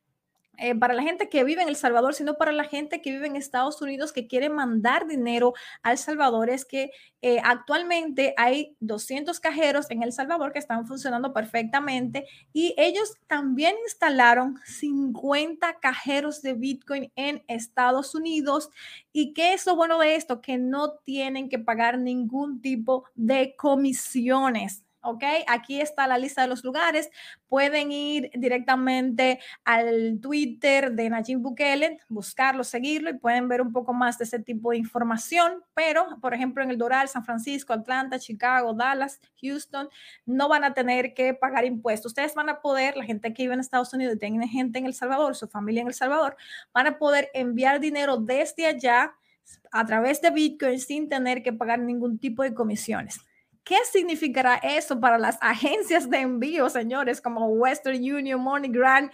eh, 0.57 0.75
para 0.75 0.93
la 0.93 1.03
gente 1.03 1.29
que 1.29 1.43
vive 1.43 1.61
en 1.61 1.69
El 1.69 1.75
Salvador, 1.75 2.13
sino 2.13 2.35
para 2.35 2.51
la 2.51 2.63
gente 2.63 3.01
que 3.01 3.11
vive 3.11 3.27
en 3.27 3.35
Estados 3.35 3.81
Unidos 3.81 4.13
que 4.13 4.27
quiere 4.27 4.49
mandar 4.49 5.07
dinero 5.07 5.53
a 5.83 5.91
El 5.91 5.97
Salvador, 5.97 6.49
es 6.49 6.65
que 6.65 6.91
eh, 7.21 7.41
actualmente 7.43 8.33
hay 8.37 8.77
200 8.79 9.39
cajeros 9.39 9.89
en 9.89 10.03
El 10.03 10.13
Salvador 10.13 10.53
que 10.53 10.59
están 10.59 10.85
funcionando 10.85 11.33
perfectamente 11.33 12.25
y 12.53 12.75
ellos 12.77 13.15
también 13.27 13.75
instalaron 13.83 14.59
50 14.65 15.79
cajeros 15.79 16.41
de 16.41 16.53
Bitcoin 16.53 17.11
en 17.15 17.43
Estados 17.47 18.15
Unidos. 18.15 18.69
¿Y 19.11 19.33
qué 19.33 19.53
es 19.53 19.65
lo 19.65 19.75
bueno 19.75 19.99
de 19.99 20.15
esto? 20.15 20.41
Que 20.41 20.57
no 20.57 20.93
tienen 20.99 21.49
que 21.49 21.59
pagar 21.59 21.97
ningún 21.97 22.61
tipo 22.61 23.05
de 23.15 23.55
comisiones. 23.55 24.84
¿Ok? 25.05 25.23
Aquí 25.47 25.79
está 25.79 26.07
la 26.07 26.17
lista 26.17 26.41
de 26.41 26.47
los 26.47 26.63
lugares. 26.63 27.09
Pueden 27.47 27.91
ir 27.91 28.31
directamente 28.33 29.39
al 29.63 30.19
Twitter 30.21 30.91
de 30.91 31.09
Nayib 31.09 31.39
Bukele, 31.39 31.99
buscarlo, 32.09 32.63
seguirlo 32.63 33.09
y 33.09 33.17
pueden 33.17 33.47
ver 33.47 33.61
un 33.61 33.71
poco 33.71 33.93
más 33.93 34.17
de 34.17 34.25
ese 34.25 34.39
tipo 34.39 34.71
de 34.71 34.77
información. 34.77 35.63
Pero, 35.73 36.19
por 36.21 36.33
ejemplo, 36.33 36.63
en 36.63 36.71
el 36.71 36.77
Doral, 36.77 37.07
San 37.07 37.23
Francisco, 37.23 37.73
Atlanta, 37.73 38.19
Chicago, 38.19 38.73
Dallas, 38.73 39.19
Houston, 39.41 39.89
no 40.25 40.49
van 40.49 40.63
a 40.63 40.73
tener 40.73 41.13
que 41.13 41.33
pagar 41.33 41.65
impuestos. 41.65 42.11
Ustedes 42.11 42.33
van 42.35 42.49
a 42.49 42.61
poder, 42.61 42.97
la 42.97 43.05
gente 43.05 43.33
que 43.33 43.43
vive 43.43 43.53
en 43.53 43.59
Estados 43.59 43.93
Unidos 43.93 44.15
y 44.15 44.19
tiene 44.19 44.47
gente 44.47 44.79
en 44.79 44.85
El 44.85 44.93
Salvador, 44.93 45.35
su 45.35 45.47
familia 45.47 45.81
en 45.81 45.87
El 45.87 45.93
Salvador, 45.93 46.35
van 46.73 46.87
a 46.87 46.97
poder 46.97 47.29
enviar 47.33 47.79
dinero 47.79 48.17
desde 48.17 48.65
allá 48.65 49.13
a 49.71 49.85
través 49.85 50.21
de 50.21 50.31
Bitcoin 50.31 50.79
sin 50.79 51.09
tener 51.09 51.43
que 51.43 51.53
pagar 51.53 51.79
ningún 51.79 52.17
tipo 52.17 52.43
de 52.43 52.53
comisiones. 52.53 53.19
¿Qué 53.65 53.77
significará 53.91 54.57
eso 54.57 54.99
para 54.99 55.17
las 55.17 55.39
agencias 55.41 56.07
de 56.07 56.19
envío, 56.19 56.69
señores, 56.69 57.19
como 57.19 57.47
Western 57.47 57.97
Union, 57.97 58.39
MoneyGram? 58.39 59.09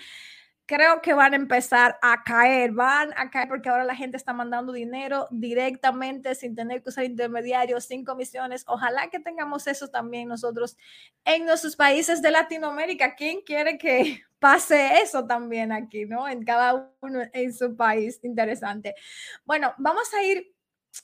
Creo 0.66 1.02
que 1.02 1.14
van 1.14 1.32
a 1.32 1.38
empezar 1.38 1.98
a 2.02 2.22
caer, 2.26 2.74
van 2.74 3.14
a 3.16 3.30
caer 3.30 3.48
porque 3.48 3.70
ahora 3.70 3.86
la 3.86 3.96
gente 3.96 4.18
está 4.18 4.34
mandando 4.34 4.74
dinero 4.74 5.28
directamente 5.32 6.36
sin 6.36 6.54
tener 6.54 6.84
que 6.84 6.90
usar 6.90 7.06
intermediarios, 7.06 7.86
sin 7.86 8.04
comisiones. 8.04 8.66
Ojalá 8.68 9.10
que 9.10 9.22
tengamos 9.22 9.68
eso 9.68 9.88
también 9.88 10.28
nosotros 10.28 10.76
en 11.24 11.46
nuestros 11.46 11.78
países 11.78 12.22
de 12.22 12.32
Latinoamérica. 12.32 13.16
¿Quién 13.16 13.42
quiere 13.46 13.78
que 13.78 14.22
pase 14.40 15.02
eso 15.02 15.26
también 15.26 15.72
aquí, 15.72 16.06
no? 16.06 16.28
En 16.28 16.44
cada 16.44 16.92
uno 17.00 17.22
en 17.32 17.54
su 17.54 17.78
país. 17.78 18.20
Interesante. 18.22 18.96
Bueno, 19.46 19.74
vamos 19.78 20.14
a 20.14 20.24
ir 20.24 20.54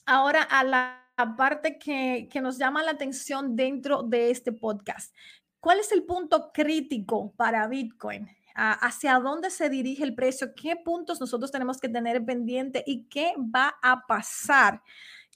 ahora 0.05 0.43
a 0.43 0.65
la 0.65 1.06
parte 1.17 1.77
que, 1.79 2.29
que 2.31 2.41
nos 2.41 2.57
llama 2.57 2.83
la 2.83 2.91
atención 2.91 3.55
dentro 3.55 4.03
de 4.03 4.29
este 4.29 4.51
podcast. 4.51 5.13
¿Cuál 5.59 5.79
es 5.79 5.91
el 5.91 6.03
punto 6.03 6.51
crítico 6.53 7.33
para 7.35 7.67
Bitcoin? 7.67 8.29
hacia 8.57 9.19
dónde 9.19 9.51
se 9.51 9.69
dirige 9.69 10.03
el 10.03 10.15
precio, 10.15 10.55
qué 10.55 10.75
puntos 10.75 11.21
nosotros 11.21 11.51
tenemos 11.51 11.79
que 11.79 11.89
tener 11.89 12.25
pendiente 12.25 12.83
y 12.87 13.03
qué 13.03 13.33
va 13.37 13.75
a 13.83 14.07
pasar, 14.07 14.81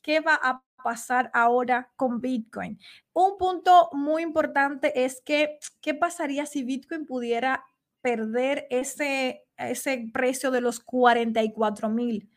qué 0.02 0.22
va 0.22 0.40
a 0.42 0.64
pasar 0.84 1.30
ahora 1.34 1.92
con 1.96 2.20
Bitcoin. 2.20 2.80
Un 3.14 3.38
punto 3.38 3.90
muy 3.94 4.24
importante 4.24 5.06
es 5.06 5.22
que, 5.22 5.60
¿qué 5.82 5.94
pasaría 5.94 6.48
si 6.48 6.64
Bitcoin 6.64 7.06
pudiera 7.06 7.64
perder 8.02 8.66
ese, 8.72 9.44
ese 9.58 10.10
precio 10.12 10.50
de 10.50 10.62
los 10.62 10.80
44 10.80 11.90
mil? 11.90 12.28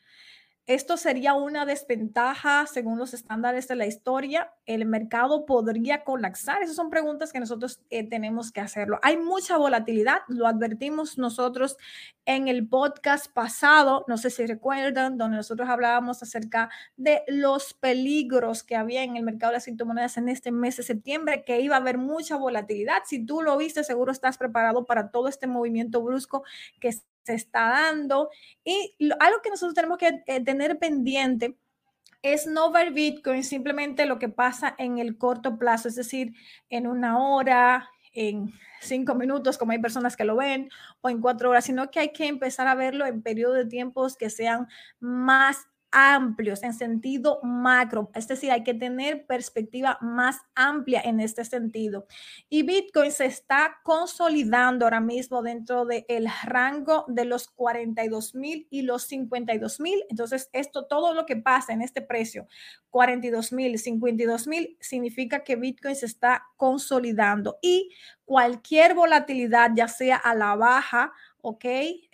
Esto 0.66 0.96
sería 0.96 1.34
una 1.34 1.66
desventaja 1.66 2.66
según 2.66 2.98
los 2.98 3.12
estándares 3.12 3.68
de 3.68 3.76
la 3.76 3.84
historia. 3.84 4.54
El 4.64 4.86
mercado 4.86 5.44
podría 5.44 6.04
colapsar. 6.04 6.62
Esas 6.62 6.76
son 6.76 6.88
preguntas 6.88 7.32
que 7.32 7.40
nosotros 7.40 7.82
eh, 7.90 8.08
tenemos 8.08 8.50
que 8.50 8.62
hacerlo. 8.62 8.98
Hay 9.02 9.18
mucha 9.18 9.58
volatilidad, 9.58 10.20
lo 10.26 10.46
advertimos 10.46 11.18
nosotros 11.18 11.76
en 12.24 12.48
el 12.48 12.66
podcast 12.66 13.30
pasado, 13.30 14.06
no 14.08 14.16
sé 14.16 14.30
si 14.30 14.46
recuerdan, 14.46 15.18
donde 15.18 15.36
nosotros 15.36 15.68
hablábamos 15.68 16.22
acerca 16.22 16.70
de 16.96 17.22
los 17.28 17.74
peligros 17.74 18.62
que 18.62 18.76
había 18.76 19.02
en 19.02 19.18
el 19.18 19.22
mercado 19.22 19.50
de 19.50 19.56
las 19.56 19.64
criptomonedas 19.64 20.16
en 20.16 20.30
este 20.30 20.50
mes 20.50 20.78
de 20.78 20.82
septiembre, 20.82 21.44
que 21.44 21.60
iba 21.60 21.76
a 21.76 21.80
haber 21.80 21.98
mucha 21.98 22.36
volatilidad. 22.36 23.02
Si 23.04 23.26
tú 23.26 23.42
lo 23.42 23.58
viste, 23.58 23.84
seguro 23.84 24.12
estás 24.12 24.38
preparado 24.38 24.86
para 24.86 25.10
todo 25.10 25.28
este 25.28 25.46
movimiento 25.46 26.00
brusco 26.00 26.42
que 26.80 26.88
se 27.24 27.34
está 27.34 27.68
dando. 27.68 28.30
Y 28.64 28.94
algo 29.18 29.40
que 29.42 29.50
nosotros 29.50 29.74
tenemos 29.74 29.98
que 29.98 30.22
eh, 30.26 30.44
tener 30.44 30.78
pendiente 30.78 31.56
es 32.22 32.46
no 32.46 32.70
ver 32.70 32.92
Bitcoin 32.92 33.44
simplemente 33.44 34.06
lo 34.06 34.18
que 34.18 34.28
pasa 34.28 34.74
en 34.78 34.98
el 34.98 35.18
corto 35.18 35.58
plazo, 35.58 35.88
es 35.88 35.94
decir, 35.94 36.32
en 36.70 36.86
una 36.86 37.18
hora, 37.18 37.90
en 38.12 38.52
cinco 38.80 39.14
minutos, 39.14 39.58
como 39.58 39.72
hay 39.72 39.78
personas 39.78 40.16
que 40.16 40.24
lo 40.24 40.36
ven, 40.36 40.70
o 41.02 41.10
en 41.10 41.20
cuatro 41.20 41.50
horas, 41.50 41.66
sino 41.66 41.90
que 41.90 42.00
hay 42.00 42.12
que 42.12 42.26
empezar 42.26 42.66
a 42.66 42.74
verlo 42.74 43.04
en 43.04 43.22
periodos 43.22 43.56
de 43.56 43.66
tiempos 43.66 44.16
que 44.16 44.30
sean 44.30 44.68
más 45.00 45.66
amplios 45.94 46.64
en 46.64 46.74
sentido 46.74 47.38
macro, 47.44 48.10
es 48.14 48.26
decir, 48.26 48.50
hay 48.50 48.64
que 48.64 48.74
tener 48.74 49.26
perspectiva 49.26 49.96
más 50.00 50.38
amplia 50.56 51.00
en 51.04 51.20
este 51.20 51.44
sentido. 51.44 52.06
Y 52.48 52.64
Bitcoin 52.64 53.12
se 53.12 53.26
está 53.26 53.76
consolidando 53.84 54.84
ahora 54.84 55.00
mismo 55.00 55.40
dentro 55.40 55.86
del 55.86 56.28
rango 56.42 57.04
de 57.06 57.24
los 57.24 57.46
42 57.46 58.34
mil 58.34 58.66
y 58.70 58.82
los 58.82 59.04
52 59.04 59.78
mil. 59.78 60.02
Entonces, 60.10 60.50
esto, 60.52 60.86
todo 60.86 61.14
lo 61.14 61.26
que 61.26 61.36
pasa 61.36 61.72
en 61.72 61.80
este 61.80 62.02
precio, 62.02 62.48
42 62.90 63.52
mil, 63.52 63.78
52 63.78 64.46
mil, 64.48 64.76
significa 64.80 65.44
que 65.44 65.54
Bitcoin 65.54 65.94
se 65.94 66.06
está 66.06 66.44
consolidando 66.56 67.58
y 67.62 67.90
cualquier 68.24 68.94
volatilidad, 68.94 69.70
ya 69.76 69.86
sea 69.86 70.16
a 70.16 70.34
la 70.34 70.56
baja, 70.56 71.12
¿ok? 71.40 71.64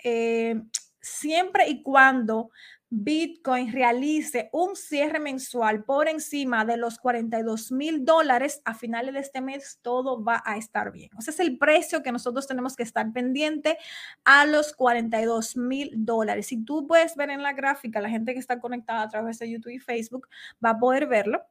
Eh, 0.04 0.60
siempre 1.00 1.68
y 1.68 1.82
cuando 1.82 2.50
Bitcoin 2.92 3.72
realice 3.72 4.50
un 4.52 4.74
cierre 4.74 5.20
mensual 5.20 5.84
por 5.84 6.08
encima 6.08 6.64
de 6.64 6.76
los 6.76 6.98
42 6.98 7.70
mil 7.70 8.04
dólares, 8.04 8.60
a 8.64 8.74
finales 8.74 9.14
de 9.14 9.20
este 9.20 9.40
mes 9.40 9.78
todo 9.80 10.24
va 10.24 10.42
a 10.44 10.56
estar 10.56 10.90
bien. 10.90 11.08
Ese 11.16 11.30
es 11.30 11.38
el 11.38 11.56
precio 11.56 12.02
que 12.02 12.10
nosotros 12.10 12.48
tenemos 12.48 12.74
que 12.74 12.82
estar 12.82 13.12
pendiente 13.12 13.78
a 14.24 14.44
los 14.44 14.72
42 14.74 15.56
mil 15.56 15.92
dólares. 15.94 16.48
Si 16.48 16.64
tú 16.64 16.88
puedes 16.88 17.14
ver 17.14 17.30
en 17.30 17.44
la 17.44 17.52
gráfica, 17.52 18.00
la 18.00 18.10
gente 18.10 18.32
que 18.32 18.40
está 18.40 18.58
conectada 18.58 19.02
a 19.02 19.08
través 19.08 19.38
de 19.38 19.48
YouTube 19.48 19.72
y 19.72 19.78
Facebook 19.78 20.28
va 20.64 20.70
a 20.70 20.78
poder 20.78 21.06
verlo 21.06 21.46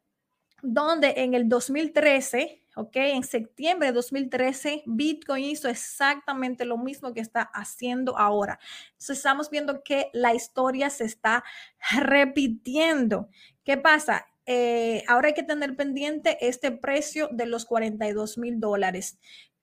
donde 0.62 1.14
en 1.18 1.34
el 1.34 1.48
2013, 1.50 2.64
ok, 2.76 2.96
en 2.96 3.24
septiembre 3.24 3.88
de 3.88 3.94
2013, 3.94 4.84
Bitcoin 4.86 5.46
hizo 5.46 5.70
exactamente 5.70 6.66
lo 6.66 6.78
mismo 6.78 7.14
que 7.14 7.22
está 7.22 7.42
haciendo 7.54 8.18
ahora. 8.18 8.60
Entonces 8.92 9.18
estamos 9.18 9.50
viendo 9.50 9.84
que 9.84 10.10
la 10.14 10.34
historia 10.34 10.90
se 10.90 11.06
está 11.06 11.44
repitiendo. 11.92 13.30
¿Qué 13.64 13.78
pasa? 13.78 14.26
Eh, 14.52 15.04
ahora 15.08 15.28
hay 15.28 15.36
que 15.36 15.44
tener 15.44 15.76
pendiente 15.76 16.38
este 16.42 16.72
precio 16.72 17.30
de 17.32 17.46
los 17.46 17.66
42 17.66 18.40
mil 18.40 18.60
dólares 18.60 19.20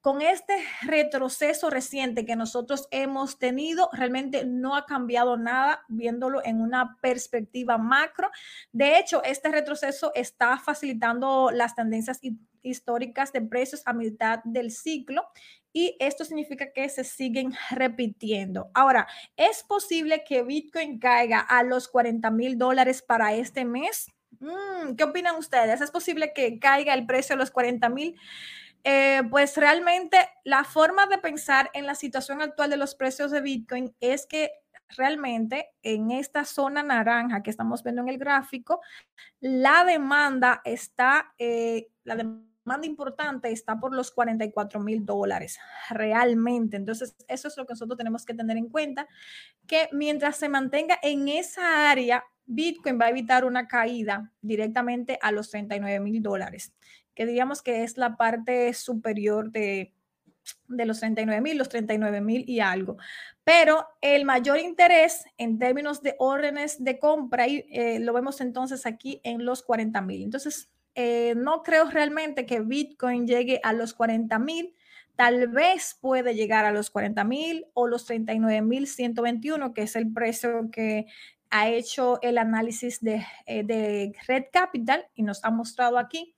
con 0.07 0.23
este 0.23 0.55
retroceso 0.83 1.69
reciente 1.69 2.25
que 2.25 2.37
nosotros 2.37 2.87
hemos 2.93 3.41
tenido, 3.41 3.91
realmente 3.93 4.45
no 4.47 4.77
ha 4.77 4.87
cambiado 4.87 5.37
nada 5.37 5.85
viéndolo 5.89 6.45
en 6.45 6.61
una 6.61 6.97
perspectiva 7.03 7.77
macro. 7.77 8.31
De 8.71 9.01
hecho, 9.01 9.21
este 9.25 9.49
retroceso 9.49 10.13
está 10.15 10.59
facilitando 10.59 11.51
las 11.51 11.75
tendencias 11.75 12.21
históricas 12.63 13.33
de 13.33 13.41
precios 13.41 13.83
a 13.85 13.95
mitad 13.95 14.39
del 14.45 14.71
ciclo 14.71 15.27
y 15.73 15.97
esto 15.99 16.25
significa 16.25 16.73
que 16.73 16.89
se 16.89 17.03
siguen 17.03 17.53
repitiendo. 17.73 18.71
Ahora, 18.75 19.09
¿es 19.37 19.65
posible 19.65 20.23
que 20.23 20.45
Bitcoin 20.45 21.01
caiga 21.01 21.41
a 21.41 21.65
los 21.65 21.89
40 21.89 22.31
mil 22.31 22.57
dólares 22.57 23.03
para 23.03 23.35
este 23.35 23.65
mes? 23.65 24.07
Mm, 24.39 24.95
¿Qué 24.95 25.03
opinan 25.03 25.35
ustedes? 25.35 25.81
¿Es 25.81 25.91
posible 25.91 26.33
que 26.33 26.61
caiga 26.61 26.95
el 26.95 27.07
precio 27.07 27.35
a 27.35 27.39
los 27.39 27.51
40 27.51 27.89
mil? 27.89 28.17
Eh, 28.89 29.25
pues 29.31 29.57
realmente 29.57 30.17
la 30.45 30.63
forma 30.63 31.09
de 31.09 31.19
pensar 31.19 31.71
en 31.75 31.87
la 31.87 31.97
situación 31.97 32.41
actual 32.41 32.71
de 32.71 32.77
los 32.77 32.95
precios 32.95 33.33
de 33.33 33.41
Bitcoin 33.41 33.93
es 33.99 34.29
que 34.29 34.53
realmente 34.97 35.71
en 35.83 36.13
esta 36.13 36.45
zona 36.45 36.85
naranja 36.85 37.43
que 37.43 37.51
estamos 37.51 37.83
viendo 37.83 38.03
en 38.03 38.11
el 38.11 38.19
gráfico, 38.19 38.81
la 39.41 39.85
demanda 39.85 40.61
está, 40.65 41.35
eh, 41.37 41.89
la 42.05 42.15
demanda 42.15 42.87
importante 42.87 43.51
está 43.51 43.77
por 43.81 43.93
los 43.93 44.13
44 44.13 44.79
mil 44.79 45.05
dólares 45.05 45.59
realmente. 45.91 46.77
Entonces, 46.77 47.17
eso 47.27 47.49
es 47.49 47.57
lo 47.57 47.67
que 47.67 47.73
nosotros 47.73 47.99
tenemos 47.99 48.25
que 48.25 48.35
tener 48.35 48.57
en 48.57 48.69
cuenta, 48.69 49.09
que 49.67 49.89
mientras 49.91 50.37
se 50.37 50.49
mantenga 50.49 50.97
en 51.03 51.27
esa 51.27 51.91
área, 51.91 52.23
Bitcoin 52.45 53.01
va 53.01 53.07
a 53.07 53.11
evitar 53.11 53.45
una 53.45 53.67
caída 53.67 54.33
directamente 54.41 55.19
a 55.21 55.33
los 55.33 55.51
39 55.51 55.99
mil 55.99 56.23
dólares 56.23 56.73
que 57.17 57.27
diríamos 57.27 57.63
que 57.63 57.83
es 57.83 57.97
la 57.97 58.17
parte 58.17 58.73
superior 58.75 59.51
de, 59.51 59.93
de 60.69 60.87
los 60.87 61.01
39 61.01 61.41
mil, 61.41 61.59
los 61.59 61.69
39 61.69 62.21
mil 62.21 62.45
y 62.47 62.61
algo. 62.61 62.99
Pero 63.43 63.87
el 64.01 64.25
mayor 64.25 64.59
interés 64.59 65.25
en 65.39 65.59
términos 65.59 66.03
de 66.03 66.15
órdenes 66.19 66.83
de 66.85 66.99
compra 66.99 67.47
eh, 67.47 67.99
lo 68.01 68.13
vemos 68.13 68.41
entonces 68.41 68.87
aquí 68.87 69.21
en 69.25 69.45
los 69.45 69.63
40 69.63 70.01
mil. 70.03 70.23
Entonces, 70.23 70.69
eh, 70.95 71.35
no 71.37 71.63
creo 71.63 71.91
realmente 71.91 72.47
que 72.47 72.61
Bitcoin 72.61 73.27
llegue 73.27 73.61
a 73.63 73.73
los 73.73 73.95
40 73.95 74.39
mil. 74.39 74.75
Tal 75.17 75.49
vez 75.49 75.97
puede 76.01 76.35
llegar 76.35 76.67
a 76.67 76.73
los 76.73 76.91
40 76.91 77.25
mil 77.25 77.67
o 77.73 77.87
los 77.87 78.05
39 78.05 78.61
mil 78.63 78.87
121, 78.87 79.73
que 79.73 79.83
es 79.83 79.97
el 79.97 80.13
precio 80.13 80.71
que 80.71 81.07
ha 81.51 81.69
hecho 81.71 82.21
el 82.23 82.39
análisis 82.39 83.01
de, 83.01 83.25
eh, 83.47 83.63
de 83.63 84.13
Red 84.27 84.47
Capital 84.53 85.07
y 85.15 85.23
nos 85.23 85.45
ha 85.45 85.51
mostrado 85.51 85.99
aquí. 85.99 86.36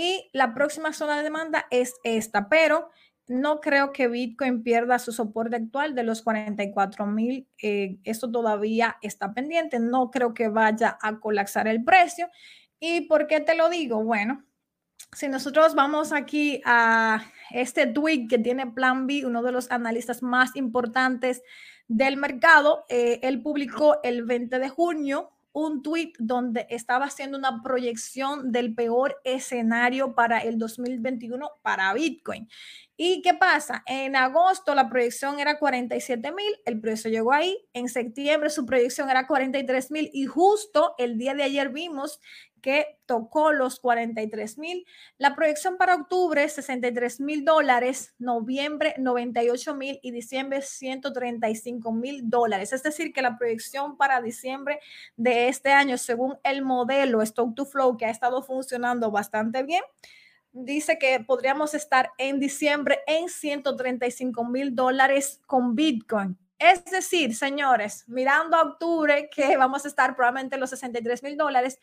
Y 0.00 0.30
la 0.32 0.54
próxima 0.54 0.92
zona 0.92 1.16
de 1.16 1.24
demanda 1.24 1.66
es 1.72 1.96
esta, 2.04 2.48
pero 2.48 2.88
no 3.26 3.60
creo 3.60 3.92
que 3.92 4.06
Bitcoin 4.06 4.62
pierda 4.62 5.00
su 5.00 5.10
soporte 5.10 5.56
actual 5.56 5.96
de 5.96 6.04
los 6.04 6.22
44 6.22 7.04
mil. 7.08 7.48
Eh, 7.60 7.98
esto 8.04 8.30
todavía 8.30 8.96
está 9.02 9.34
pendiente. 9.34 9.80
No 9.80 10.12
creo 10.12 10.34
que 10.34 10.50
vaya 10.50 10.96
a 11.02 11.18
colapsar 11.18 11.66
el 11.66 11.82
precio. 11.82 12.30
¿Y 12.78 13.08
por 13.08 13.26
qué 13.26 13.40
te 13.40 13.56
lo 13.56 13.68
digo? 13.68 14.04
Bueno, 14.04 14.44
si 15.16 15.26
nosotros 15.26 15.74
vamos 15.74 16.12
aquí 16.12 16.62
a 16.64 17.24
este 17.50 17.88
tweet 17.88 18.28
que 18.28 18.38
tiene 18.38 18.68
Plan 18.68 19.08
B, 19.08 19.26
uno 19.26 19.42
de 19.42 19.50
los 19.50 19.68
analistas 19.68 20.22
más 20.22 20.54
importantes 20.54 21.42
del 21.88 22.18
mercado, 22.18 22.84
eh, 22.88 23.18
él 23.24 23.42
publicó 23.42 23.98
el 24.04 24.22
20 24.22 24.60
de 24.60 24.68
junio 24.68 25.32
un 25.58 25.82
tweet 25.82 26.12
donde 26.18 26.66
estaba 26.70 27.06
haciendo 27.06 27.36
una 27.36 27.62
proyección 27.62 28.52
del 28.52 28.74
peor 28.74 29.16
escenario 29.24 30.14
para 30.14 30.38
el 30.38 30.58
2021 30.58 31.50
para 31.62 31.92
Bitcoin. 31.94 32.48
¿Y 32.96 33.22
qué 33.22 33.34
pasa? 33.34 33.82
En 33.86 34.16
agosto 34.16 34.74
la 34.74 34.88
proyección 34.88 35.38
era 35.38 35.58
47 35.58 36.32
mil, 36.32 36.52
el 36.64 36.80
precio 36.80 37.10
llegó 37.10 37.32
ahí. 37.32 37.56
En 37.72 37.88
septiembre 37.88 38.50
su 38.50 38.66
proyección 38.66 39.08
era 39.08 39.26
43 39.26 39.90
mil 39.90 40.10
y 40.12 40.26
justo 40.26 40.94
el 40.98 41.16
día 41.16 41.34
de 41.34 41.44
ayer 41.44 41.70
vimos 41.70 42.20
que 42.60 42.98
tocó 43.06 43.52
los 43.52 43.80
43 43.80 44.58
mil. 44.58 44.86
La 45.16 45.34
proyección 45.34 45.76
para 45.76 45.94
octubre, 45.94 46.48
63 46.48 47.20
mil 47.20 47.44
dólares, 47.44 48.14
noviembre, 48.18 48.94
98 48.98 49.74
mil 49.74 49.98
y 50.02 50.10
diciembre, 50.10 50.62
135 50.62 51.92
mil 51.92 52.28
dólares. 52.28 52.72
Es 52.72 52.82
decir, 52.82 53.12
que 53.12 53.22
la 53.22 53.38
proyección 53.38 53.96
para 53.96 54.20
diciembre 54.20 54.80
de 55.16 55.48
este 55.48 55.70
año, 55.70 55.98
según 55.98 56.38
el 56.44 56.62
modelo 56.62 57.22
Stock 57.22 57.54
to 57.54 57.64
Flow, 57.64 57.96
que 57.96 58.06
ha 58.06 58.10
estado 58.10 58.42
funcionando 58.42 59.10
bastante 59.10 59.62
bien, 59.62 59.82
dice 60.52 60.98
que 60.98 61.20
podríamos 61.20 61.74
estar 61.74 62.10
en 62.18 62.40
diciembre 62.40 63.00
en 63.06 63.28
135 63.28 64.44
mil 64.44 64.74
dólares 64.74 65.40
con 65.46 65.74
Bitcoin. 65.74 66.36
Es 66.58 66.84
decir, 66.86 67.36
señores, 67.36 68.04
mirando 68.08 68.56
a 68.56 68.62
octubre 68.62 69.30
que 69.30 69.56
vamos 69.56 69.84
a 69.84 69.88
estar 69.88 70.16
probablemente 70.16 70.56
en 70.56 70.60
los 70.60 70.70
63 70.70 71.22
mil 71.22 71.36
dólares, 71.36 71.78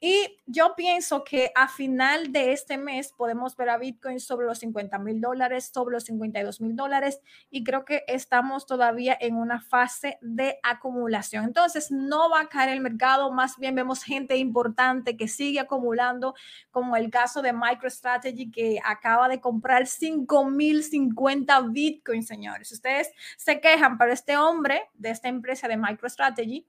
y 0.00 0.36
yo 0.46 0.74
pienso 0.76 1.24
que 1.24 1.50
a 1.54 1.68
final 1.68 2.32
de 2.32 2.52
este 2.52 2.76
mes 2.76 3.12
podemos 3.12 3.56
ver 3.56 3.70
a 3.70 3.78
Bitcoin 3.78 4.20
sobre 4.20 4.46
los 4.46 4.58
50 4.58 4.98
mil 4.98 5.20
dólares, 5.20 5.70
sobre 5.72 5.94
los 5.94 6.04
52 6.04 6.60
mil 6.60 6.76
dólares 6.76 7.20
y 7.50 7.64
creo 7.64 7.84
que 7.84 8.04
estamos 8.06 8.66
todavía 8.66 9.16
en 9.18 9.36
una 9.36 9.60
fase 9.60 10.18
de 10.20 10.58
acumulación. 10.62 11.44
Entonces 11.44 11.90
no 11.90 12.28
va 12.28 12.40
a 12.40 12.48
caer 12.48 12.70
el 12.70 12.80
mercado, 12.80 13.32
más 13.32 13.56
bien 13.56 13.74
vemos 13.74 14.02
gente 14.02 14.36
importante 14.36 15.16
que 15.16 15.28
sigue 15.28 15.60
acumulando, 15.60 16.34
como 16.70 16.96
el 16.96 17.10
caso 17.10 17.40
de 17.40 17.52
MicroStrategy 17.52 18.50
que 18.50 18.80
acaba 18.84 19.28
de 19.28 19.40
comprar 19.40 19.86
5 19.86 20.50
mil 20.50 20.84
50 20.84 21.60
Bitcoin, 21.62 22.22
señores. 22.22 22.70
Ustedes 22.72 23.10
se 23.36 23.60
quejan, 23.60 23.96
pero 23.96 24.12
este 24.12 24.36
hombre 24.36 24.88
de 24.94 25.10
esta 25.10 25.28
empresa 25.28 25.68
de 25.68 25.76
MicroStrategy, 25.76 26.66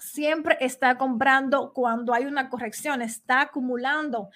siempre 0.00 0.56
está 0.60 0.98
comprando 0.98 1.72
cuando 1.72 2.12
hay 2.12 2.24
una 2.24 2.48
corrección, 2.48 3.02
está 3.02 3.42
acumulando 3.42 4.30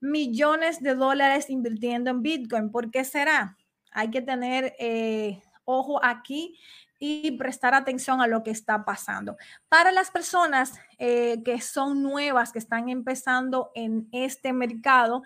millones 0.00 0.82
de 0.82 0.94
dólares 0.94 1.50
invirtiendo 1.50 2.10
en 2.10 2.22
Bitcoin. 2.22 2.70
¿Por 2.70 2.90
qué 2.90 3.04
será? 3.04 3.56
Hay 3.92 4.10
que 4.10 4.22
tener 4.22 4.74
eh, 4.78 5.42
ojo 5.64 6.02
aquí 6.02 6.58
y 6.98 7.30
prestar 7.32 7.74
atención 7.74 8.20
a 8.20 8.26
lo 8.26 8.42
que 8.42 8.50
está 8.50 8.84
pasando. 8.84 9.36
Para 9.68 9.90
las 9.90 10.10
personas 10.10 10.74
eh, 10.98 11.42
que 11.44 11.60
son 11.60 12.02
nuevas, 12.02 12.52
que 12.52 12.58
están 12.58 12.88
empezando 12.88 13.70
en 13.74 14.08
este 14.12 14.52
mercado, 14.52 15.22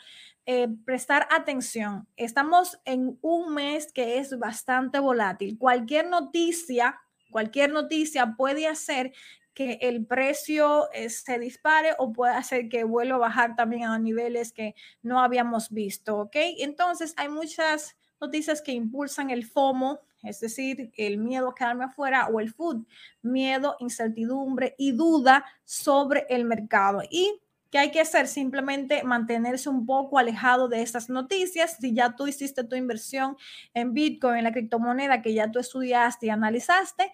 eh, 0.46 0.68
prestar 0.84 1.26
atención. 1.30 2.06
Estamos 2.16 2.78
en 2.84 3.18
un 3.22 3.54
mes 3.54 3.92
que 3.92 4.18
es 4.18 4.38
bastante 4.38 5.00
volátil. 5.00 5.58
Cualquier 5.58 6.08
noticia, 6.08 7.00
cualquier 7.30 7.72
noticia 7.72 8.34
puede 8.36 8.68
hacer 8.68 9.12
que 9.54 9.78
el 9.82 10.04
precio 10.04 10.90
eh, 10.92 11.08
se 11.08 11.38
dispare 11.38 11.90
o 11.98 12.12
puede 12.12 12.34
hacer 12.34 12.68
que 12.68 12.84
vuelva 12.84 13.16
a 13.16 13.18
bajar 13.18 13.56
también 13.56 13.84
a 13.84 13.98
niveles 13.98 14.52
que 14.52 14.74
no 15.02 15.20
habíamos 15.20 15.70
visto, 15.70 16.18
¿ok? 16.18 16.36
Entonces 16.58 17.14
hay 17.16 17.28
muchas 17.28 17.96
noticias 18.20 18.60
que 18.60 18.72
impulsan 18.72 19.30
el 19.30 19.46
FOMO, 19.46 20.00
es 20.22 20.40
decir, 20.40 20.90
el 20.96 21.18
miedo 21.18 21.50
a 21.50 21.54
quedarme 21.54 21.84
afuera 21.84 22.28
o 22.28 22.40
el 22.40 22.52
food, 22.52 22.86
miedo, 23.22 23.76
incertidumbre 23.78 24.74
y 24.78 24.92
duda 24.92 25.44
sobre 25.64 26.26
el 26.28 26.44
mercado. 26.44 27.02
Y 27.08 27.40
¿Qué 27.74 27.78
hay 27.78 27.90
que 27.90 28.00
hacer? 28.00 28.28
Simplemente 28.28 29.02
mantenerse 29.02 29.68
un 29.68 29.84
poco 29.84 30.20
alejado 30.20 30.68
de 30.68 30.80
estas 30.80 31.10
noticias. 31.10 31.76
Si 31.80 31.92
ya 31.92 32.14
tú 32.14 32.28
hiciste 32.28 32.62
tu 32.62 32.76
inversión 32.76 33.36
en 33.72 33.92
Bitcoin, 33.92 34.36
en 34.36 34.44
la 34.44 34.52
criptomoneda 34.52 35.22
que 35.22 35.34
ya 35.34 35.50
tú 35.50 35.58
estudiaste 35.58 36.26
y 36.26 36.30
analizaste, 36.30 37.10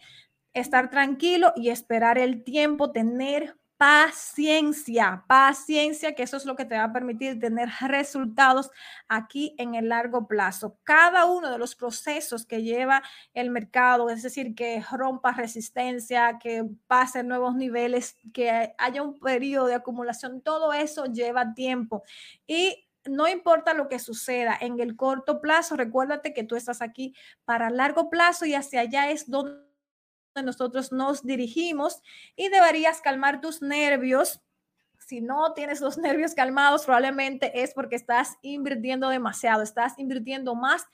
estar 0.53 0.91
tranquilo 0.91 1.53
y 1.57 1.71
esperar 1.71 2.19
el 2.19 2.45
tiempo, 2.45 2.93
tener 2.93 3.57
paciencia, 3.81 5.25
paciencia, 5.27 6.15
que 6.15 6.23
eso 6.23 6.37
es 6.37 6.45
lo 6.45 6.55
que 6.55 6.67
te 6.67 6.77
va 6.77 6.85
a 6.85 6.93
permitir 6.93 7.41
tener 7.41 7.71
resultados 7.81 8.71
aquí 9.09 9.55
en 9.57 9.75
el 9.75 9.89
largo 9.89 10.29
plazo. 10.29 10.77
Cada 10.85 11.25
uno 11.25 11.51
de 11.51 11.57
los 11.57 11.75
procesos 11.77 12.45
que 12.45 12.63
lleva 12.63 13.03
el 13.33 13.49
mercado, 13.49 14.11
es 14.11 14.23
decir, 14.23 14.55
que 14.55 14.85
rompa 14.93 15.33
resistencia, 15.33 16.39
que 16.39 16.63
pase 16.89 17.23
nuevos 17.23 17.55
niveles, 17.55 18.19
que 18.35 18.75
haya 18.77 19.03
un 19.03 19.19
periodo 19.19 19.69
de 19.69 19.77
acumulación, 19.77 20.43
todo 20.43 20.75
eso 20.75 21.07
lleva 21.07 21.55
tiempo. 21.55 22.03
Y 22.47 22.87
no 23.07 23.29
importa 23.29 23.73
lo 23.73 23.89
que 23.89 23.99
suceda 23.99 24.59
en 24.61 24.79
el 24.81 24.95
corto 24.95 25.41
plazo, 25.41 25.77
recuérdate 25.77 26.35
que 26.35 26.45
tú 26.45 26.55
estás 26.55 26.83
aquí 26.83 27.15
para 27.47 27.71
largo 27.71 28.11
plazo 28.11 28.45
y 28.45 28.55
hacia 28.55 28.81
allá 28.81 29.11
es 29.11 29.31
donde 29.31 29.70
nosotros 30.43 30.93
nos 30.93 31.25
dirigimos 31.25 32.03
y 32.37 32.49
deberías 32.49 33.01
calmar 33.01 33.40
tus 33.40 33.62
nervios. 33.62 34.40
Si 34.99 35.21
no 35.21 35.53
tienes 35.55 35.81
los 35.81 35.99
nervios 35.99 36.35
calmados, 36.35 36.85
probablemente 36.85 37.62
es 37.62 37.75
porque 37.75 37.97
estás 37.97 38.37
invirtiendo 38.43 39.09
demasiado, 39.09 39.62
estás 39.62 39.99
invirtiendo 39.99 40.55
más 40.55 40.87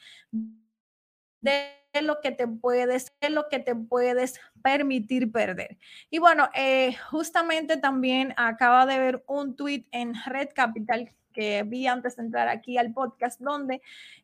de 1.43 2.03
lo 2.03 2.21
que 2.21 2.33
te 2.33 2.47
puedes, 2.49 3.13
de 3.21 3.31
lo 3.31 3.49
que 3.49 3.59
te 3.59 3.75
puedes 3.75 4.41
permitir 4.63 5.33
perder. 5.33 5.79
Y 6.11 6.19
bueno, 6.19 6.49
eh, 6.55 6.97
justamente 7.11 7.77
también 7.77 8.35
acaba 8.37 8.87
de 8.87 8.99
ver 8.99 9.25
un 9.27 9.57
tweet 9.57 9.87
en 9.93 10.15
Red 10.27 10.51
Capital 10.55 11.13
que 11.33 11.63
vi 11.65 11.87
antes 11.87 12.17
de 12.17 12.23
entrar 12.23 12.49
aquí 12.49 12.79
al 12.79 12.95
podcast, 12.95 13.41
donde 13.41 13.83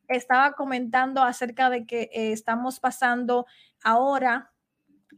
estaba 0.08 0.52
comentando 0.52 1.22
acerca 1.22 1.68
de 1.68 1.86
que 1.86 2.10
eh, 2.12 2.32
estamos 2.32 2.80
pasando 2.80 3.46
ahora 3.84 4.52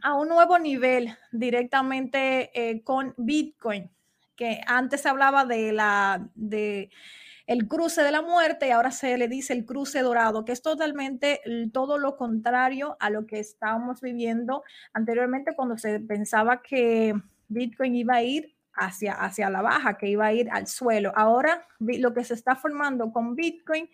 a 0.02 0.14
un 0.14 0.28
nuevo 0.28 0.58
nivel 0.58 1.16
directamente 1.32 2.50
eh, 2.54 2.82
con 2.82 3.14
Bitcoin, 3.16 3.90
que 4.36 4.60
antes 4.66 5.02
se 5.02 5.08
hablaba 5.08 5.44
de 5.44 5.72
la 5.72 6.28
de 6.34 6.90
el 7.46 7.68
cruce 7.68 8.02
de 8.02 8.10
la 8.10 8.22
muerte 8.22 8.68
y 8.68 8.70
ahora 8.70 8.90
se 8.90 9.18
le 9.18 9.28
dice 9.28 9.52
el 9.52 9.66
cruce 9.66 10.00
dorado, 10.00 10.44
que 10.44 10.52
es 10.52 10.62
totalmente 10.62 11.40
todo 11.72 11.98
lo 11.98 12.16
contrario 12.16 12.96
a 13.00 13.10
lo 13.10 13.26
que 13.26 13.38
estábamos 13.38 14.00
viviendo 14.00 14.62
anteriormente 14.94 15.54
cuando 15.54 15.76
se 15.76 16.00
pensaba 16.00 16.62
que 16.62 17.14
Bitcoin 17.48 17.96
iba 17.96 18.14
a 18.14 18.22
ir 18.22 18.54
hacia, 18.76 19.12
hacia 19.12 19.50
la 19.50 19.62
baja, 19.62 19.96
que 19.96 20.08
iba 20.08 20.26
a 20.26 20.32
ir 20.32 20.50
al 20.50 20.66
suelo. 20.66 21.12
Ahora 21.14 21.66
lo 21.78 22.14
que 22.14 22.24
se 22.24 22.34
está 22.34 22.56
formando 22.56 23.12
con 23.12 23.34
Bitcoin 23.34 23.88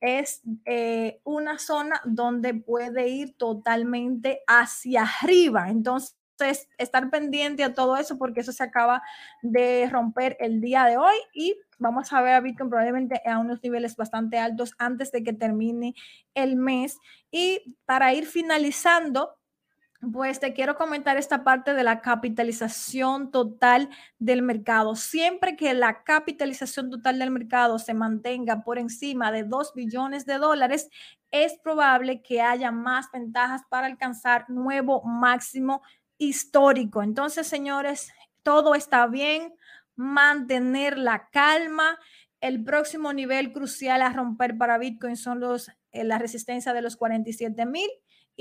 es 0.00 0.42
eh, 0.64 1.20
una 1.24 1.58
zona 1.58 2.00
donde 2.04 2.54
puede 2.54 3.08
ir 3.08 3.36
totalmente 3.36 4.40
hacia 4.46 5.02
arriba. 5.22 5.68
Entonces, 5.68 6.16
estar 6.78 7.10
pendiente 7.10 7.64
a 7.64 7.74
todo 7.74 7.96
eso 7.96 8.18
porque 8.18 8.40
eso 8.40 8.52
se 8.52 8.64
acaba 8.64 9.02
de 9.42 9.88
romper 9.90 10.36
el 10.40 10.60
día 10.60 10.84
de 10.84 10.96
hoy 10.96 11.16
y 11.34 11.54
vamos 11.78 12.12
a 12.12 12.22
ver 12.22 12.34
a 12.34 12.40
Bitcoin 12.40 12.70
probablemente 12.70 13.20
a 13.26 13.38
unos 13.38 13.62
niveles 13.62 13.96
bastante 13.96 14.38
altos 14.38 14.74
antes 14.78 15.12
de 15.12 15.22
que 15.22 15.32
termine 15.32 15.94
el 16.34 16.56
mes. 16.56 16.98
Y 17.30 17.76
para 17.84 18.14
ir 18.14 18.26
finalizando, 18.26 19.39
pues 20.00 20.40
te 20.40 20.54
quiero 20.54 20.76
comentar 20.76 21.18
esta 21.18 21.44
parte 21.44 21.74
de 21.74 21.82
la 21.82 22.00
capitalización 22.00 23.30
total 23.30 23.90
del 24.18 24.40
mercado. 24.40 24.96
Siempre 24.96 25.56
que 25.56 25.74
la 25.74 26.02
capitalización 26.04 26.90
total 26.90 27.18
del 27.18 27.30
mercado 27.30 27.78
se 27.78 27.92
mantenga 27.92 28.64
por 28.64 28.78
encima 28.78 29.30
de 29.30 29.44
2 29.44 29.74
billones 29.74 30.24
de 30.24 30.38
dólares, 30.38 30.88
es 31.30 31.58
probable 31.58 32.22
que 32.22 32.40
haya 32.40 32.72
más 32.72 33.10
ventajas 33.12 33.62
para 33.68 33.86
alcanzar 33.86 34.48
nuevo 34.48 35.02
máximo 35.02 35.82
histórico. 36.16 37.02
Entonces, 37.02 37.46
señores, 37.46 38.10
todo 38.42 38.74
está 38.74 39.06
bien, 39.06 39.54
mantener 39.96 40.96
la 40.96 41.28
calma. 41.28 41.98
El 42.40 42.64
próximo 42.64 43.12
nivel 43.12 43.52
crucial 43.52 44.00
a 44.00 44.08
romper 44.08 44.56
para 44.56 44.78
Bitcoin 44.78 45.18
son 45.18 45.40
los, 45.40 45.68
eh, 45.92 46.04
la 46.04 46.16
resistencia 46.16 46.72
de 46.72 46.80
los 46.80 46.96
47 46.96 47.66
mil 47.66 47.90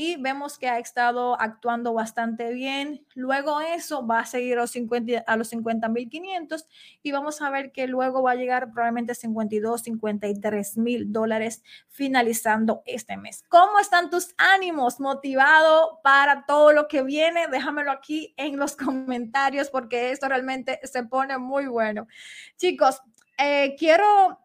y 0.01 0.15
vemos 0.15 0.57
que 0.57 0.69
ha 0.69 0.79
estado 0.79 1.37
actuando 1.41 1.93
bastante 1.93 2.53
bien. 2.53 3.05
Luego 3.15 3.59
eso 3.59 4.07
va 4.07 4.21
a 4.21 4.25
seguir 4.25 4.53
a 4.53 4.61
los 4.61 4.71
50 4.71 5.25
a 5.27 5.35
los 5.35 5.51
50.500 5.51 6.67
y 7.03 7.11
vamos 7.11 7.41
a 7.41 7.49
ver 7.49 7.73
que 7.73 7.85
luego 7.85 8.23
va 8.23 8.31
a 8.31 8.35
llegar 8.35 8.71
probablemente 8.71 9.11
a 9.11 9.15
52, 9.15 9.81
53 9.81 10.77
mil 10.77 11.11
dólares 11.11 11.63
finalizando 11.89 12.81
este 12.85 13.17
mes. 13.17 13.43
¿Cómo 13.49 13.77
están 13.77 14.09
tus 14.09 14.33
ánimos? 14.37 15.01
¿Motivado 15.01 15.99
para 16.01 16.45
todo 16.45 16.71
lo 16.71 16.87
que 16.87 17.03
viene? 17.03 17.49
Déjamelo 17.49 17.91
aquí 17.91 18.33
en 18.37 18.55
los 18.55 18.77
comentarios 18.77 19.69
porque 19.69 20.11
esto 20.11 20.29
realmente 20.29 20.79
se 20.83 21.03
pone 21.03 21.37
muy 21.37 21.67
bueno. 21.67 22.07
Chicos, 22.55 23.01
eh, 23.37 23.75
quiero 23.77 24.39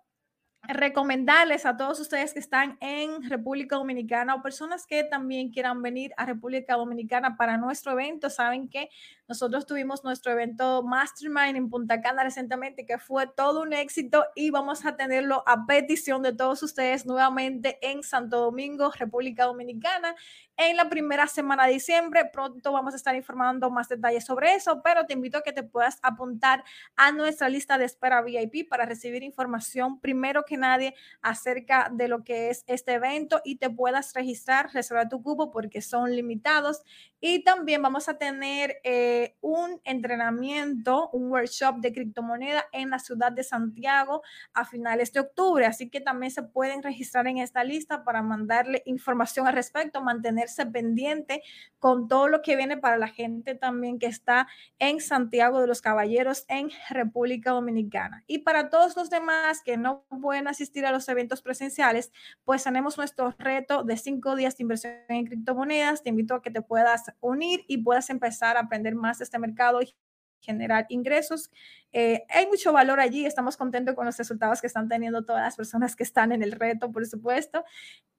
recomendarles 0.69 1.67
a 1.67 1.77
todos 1.77 2.01
ustedes 2.01 2.33
que 2.33 2.39
están 2.39 2.77
en 2.81 3.23
República 3.29 3.77
Dominicana 3.77 4.35
o 4.35 4.43
personas 4.43 4.87
que 4.87 5.05
también 5.05 5.51
quieran 5.51 5.83
venir 5.83 6.13
a 6.17 6.27
República 6.27 6.77
Dominicana 6.77 7.37
para 7.37 7.57
nuestro 7.57 7.93
evento. 7.93 8.31
Saben 8.31 8.69
que 8.69 8.89
nosotros 9.27 9.65
tuvimos 9.65 10.05
nuestro 10.05 10.33
evento 10.33 10.83
Mastermind 10.83 11.57
en 11.57 11.71
Punta 11.71 12.03
Cana 12.03 12.25
recientemente, 12.25 12.85
que 12.85 12.99
fue 12.99 13.27
todo 13.27 13.63
un 13.63 13.73
éxito 13.73 14.27
y 14.35 14.51
vamos 14.51 14.85
a 14.85 14.97
tenerlo 14.97 15.43
a 15.47 15.65
petición 15.67 16.23
de 16.23 16.35
todos 16.35 16.63
ustedes 16.63 17.07
nuevamente 17.07 17.79
en 17.81 18.03
Santo 18.03 18.39
Domingo, 18.39 18.91
República 18.91 19.45
Dominicana, 19.45 20.15
en 20.59 20.77
la 20.77 20.91
primera 20.91 21.27
semana 21.27 21.67
de 21.67 21.73
diciembre. 21.73 22.29
Pronto 22.31 22.71
vamos 22.71 22.93
a 22.93 22.97
estar 22.97 23.17
informando 23.17 23.71
más 23.71 23.89
detalles 23.89 24.27
sobre 24.27 24.55
eso, 24.55 24.83
pero 24.83 25.07
te 25.07 25.15
invito 25.15 25.39
a 25.39 25.43
que 25.43 25.53
te 25.53 25.63
puedas 25.63 25.99
apuntar 26.03 26.63
a 26.97 27.11
nuestra 27.11 27.49
lista 27.49 27.79
de 27.79 27.87
espera 27.87 28.21
VIP 28.21 28.69
para 28.69 28.85
recibir 28.85 29.23
información 29.23 30.01
primero 30.01 30.45
que 30.45 30.59
nadie 30.59 30.95
acerca 31.23 31.91
de 31.91 32.09
lo 32.09 32.25
que 32.25 32.51
es 32.51 32.65
este 32.67 32.93
evento 32.93 33.41
y 33.43 33.57
te 33.57 33.71
puedas 33.71 34.13
registrar, 34.13 34.71
reservar 34.73 35.09
tu 35.09 35.23
cupo 35.23 35.51
porque 35.51 35.81
son 35.81 36.15
limitados. 36.15 36.83
Y 37.27 37.43
también 37.43 37.81
vamos 37.81 38.09
a 38.11 38.19
tener... 38.19 38.77
Eh, 38.85 39.35
un 39.41 39.81
entrenamiento, 39.85 41.11
un 41.11 41.31
workshop 41.31 41.77
de 41.77 41.93
criptomoneda 41.93 42.65
en 42.73 42.91
la 42.91 42.99
ciudad 42.99 43.31
de 43.31 43.45
Santiago 43.45 44.23
a 44.53 44.65
finales 44.65 45.13
de 45.13 45.21
octubre. 45.21 45.67
Así 45.67 45.91
que 45.91 46.01
también 46.01 46.31
se 46.31 46.43
pueden 46.43 46.83
registrar 46.83 47.27
en 47.27 47.39
esta 47.39 47.63
lista 47.63 48.05
para 48.05 48.23
mandarle 48.23 48.83
información 48.87 49.47
al 49.47 49.55
respecto, 49.55 50.03
mantenerse 50.03 50.67
pendiente 50.67 51.43
con 51.79 52.09
todo 52.09 52.29
lo 52.29 52.43
que 52.43 52.57
viene 52.57 52.79
para 52.79 52.97
la 52.97 53.09
gente 53.09 53.55
también 53.55 53.99
que 53.99 54.07
está 54.07 54.49
en 54.79 55.01
Santiago 55.01 55.61
de 55.61 55.67
los 55.67 55.83
Caballeros 55.83 56.47
en 56.49 56.71
República 56.89 57.51
Dominicana. 57.51 58.25
Y 58.27 58.39
para 58.39 58.71
todos 58.71 58.97
los 58.97 59.11
demás 59.11 59.63
que 59.63 59.77
no 59.77 60.05
pueden 60.23 60.49
asistir 60.49 60.87
a 60.87 60.93
los 60.93 61.09
eventos 61.09 61.43
presenciales, 61.43 62.13
pues 62.45 62.65
tenemos 62.65 62.97
nuestro 62.97 63.35
reto 63.39 63.85
de 63.85 63.97
cinco 63.99 64.37
días 64.37 64.57
de 64.57 64.63
inversión 64.63 64.95
en 65.09 65.27
criptomonedas. 65.27 66.03
Te 66.03 66.09
invito 66.09 66.35
a 66.35 66.43
que 66.43 66.51
te 66.51 66.63
puedas 66.63 67.14
unir 67.21 67.65
y 67.69 67.79
puedas 67.79 68.11
empezar 68.11 68.57
a 68.57 68.61
aprender 68.61 68.95
más 68.95 69.21
este 69.21 69.39
mercado 69.39 69.83
y 69.83 69.95
generar 70.41 70.87
ingresos. 70.89 71.51
Eh, 71.93 72.25
hay 72.29 72.47
mucho 72.47 72.73
valor 72.73 73.01
allí, 73.01 73.25
estamos 73.25 73.57
contentos 73.57 73.95
con 73.95 74.07
los 74.07 74.17
resultados 74.17 74.61
que 74.61 74.67
están 74.67 74.89
teniendo 74.89 75.25
todas 75.25 75.43
las 75.43 75.57
personas 75.57 75.97
que 75.97 76.03
están 76.03 76.33
en 76.33 76.43
el 76.43 76.53
reto, 76.53 76.93
por 76.93 77.07
supuesto. 77.07 77.65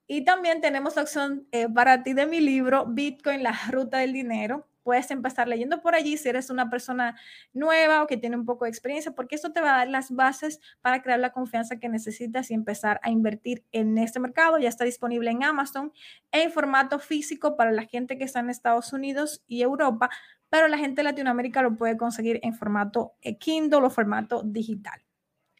Y 0.06 0.24
también 0.24 0.60
tenemos 0.60 0.96
la 0.96 1.02
opción 1.02 1.46
eh, 1.52 1.68
para 1.68 2.02
ti 2.02 2.12
de 2.12 2.26
mi 2.26 2.40
libro, 2.40 2.86
Bitcoin, 2.86 3.42
la 3.42 3.58
ruta 3.70 3.98
del 3.98 4.12
dinero. 4.12 4.68
Puedes 4.86 5.10
empezar 5.10 5.48
leyendo 5.48 5.82
por 5.82 5.96
allí 5.96 6.16
si 6.16 6.28
eres 6.28 6.48
una 6.48 6.70
persona 6.70 7.16
nueva 7.52 8.04
o 8.04 8.06
que 8.06 8.16
tiene 8.16 8.36
un 8.36 8.44
poco 8.44 8.66
de 8.66 8.68
experiencia, 8.68 9.10
porque 9.10 9.34
esto 9.34 9.52
te 9.52 9.60
va 9.60 9.74
a 9.74 9.78
dar 9.78 9.88
las 9.88 10.12
bases 10.12 10.60
para 10.80 11.02
crear 11.02 11.18
la 11.18 11.32
confianza 11.32 11.80
que 11.80 11.88
necesitas 11.88 12.52
y 12.52 12.54
empezar 12.54 13.00
a 13.02 13.10
invertir 13.10 13.64
en 13.72 13.98
este 13.98 14.20
mercado. 14.20 14.58
Ya 14.58 14.68
está 14.68 14.84
disponible 14.84 15.28
en 15.32 15.42
Amazon 15.42 15.92
en 16.30 16.52
formato 16.52 17.00
físico 17.00 17.56
para 17.56 17.72
la 17.72 17.82
gente 17.82 18.16
que 18.16 18.22
está 18.22 18.38
en 18.38 18.48
Estados 18.48 18.92
Unidos 18.92 19.42
y 19.48 19.62
Europa, 19.62 20.08
pero 20.50 20.68
la 20.68 20.78
gente 20.78 21.00
de 21.00 21.02
Latinoamérica 21.02 21.62
lo 21.62 21.76
puede 21.76 21.96
conseguir 21.96 22.38
en 22.44 22.54
formato 22.54 23.14
eh, 23.22 23.38
Kindle 23.38 23.80
o 23.80 23.90
formato 23.90 24.44
digital. 24.44 25.05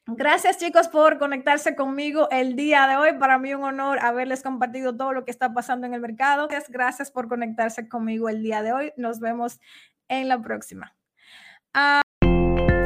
Gracias 0.08 0.58
chicos 0.58 0.86
por 0.86 1.18
conectarse 1.18 1.74
conmigo 1.74 2.28
el 2.30 2.54
día 2.54 2.86
de 2.86 2.96
hoy. 2.96 3.18
Para 3.18 3.38
mí 3.38 3.52
un 3.54 3.64
honor 3.64 3.98
haberles 3.98 4.42
compartido 4.42 4.96
todo 4.96 5.12
lo 5.12 5.24
que 5.24 5.32
está 5.32 5.52
pasando 5.52 5.86
en 5.86 5.94
el 5.94 6.00
mercado. 6.00 6.48
Gracias 6.68 7.10
por 7.10 7.28
conectarse 7.28 7.88
conmigo 7.88 8.28
el 8.28 8.40
día 8.42 8.62
de 8.62 8.72
hoy. 8.72 8.92
Nos 8.96 9.18
vemos 9.18 9.58
en 10.08 10.28
la 10.28 10.40
próxima. 10.40 10.94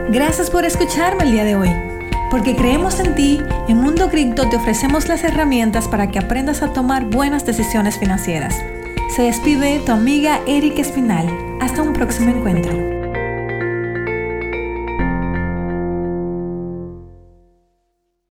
Gracias 0.09 0.51
por 0.51 0.65
escucharme 0.65 1.25
el 1.25 1.33
día 1.33 1.45
de 1.45 1.57
hoy. 1.57 1.71
Porque 2.31 2.57
creemos 2.57 2.99
en 3.01 3.15
ti, 3.15 3.41
en 3.69 3.77
Mundo 3.77 4.09
Cripto 4.09 4.49
te 4.49 4.57
ofrecemos 4.57 5.09
las 5.09 5.23
herramientas 5.23 5.89
para 5.89 6.11
que 6.11 6.21
aprendas 6.21 6.63
a 6.63 6.73
tomar 6.73 7.05
buenas 7.05 7.45
decisiones 7.45 7.99
financieras. 7.99 8.57
Se 9.15 9.23
despide 9.23 9.81
tu 9.85 9.93
amiga 9.93 10.41
Erika 10.47 10.81
Espinal. 10.81 11.29
Hasta 11.61 11.83
un 11.83 11.93
próximo 11.93 12.31
encuentro. 12.31 13.00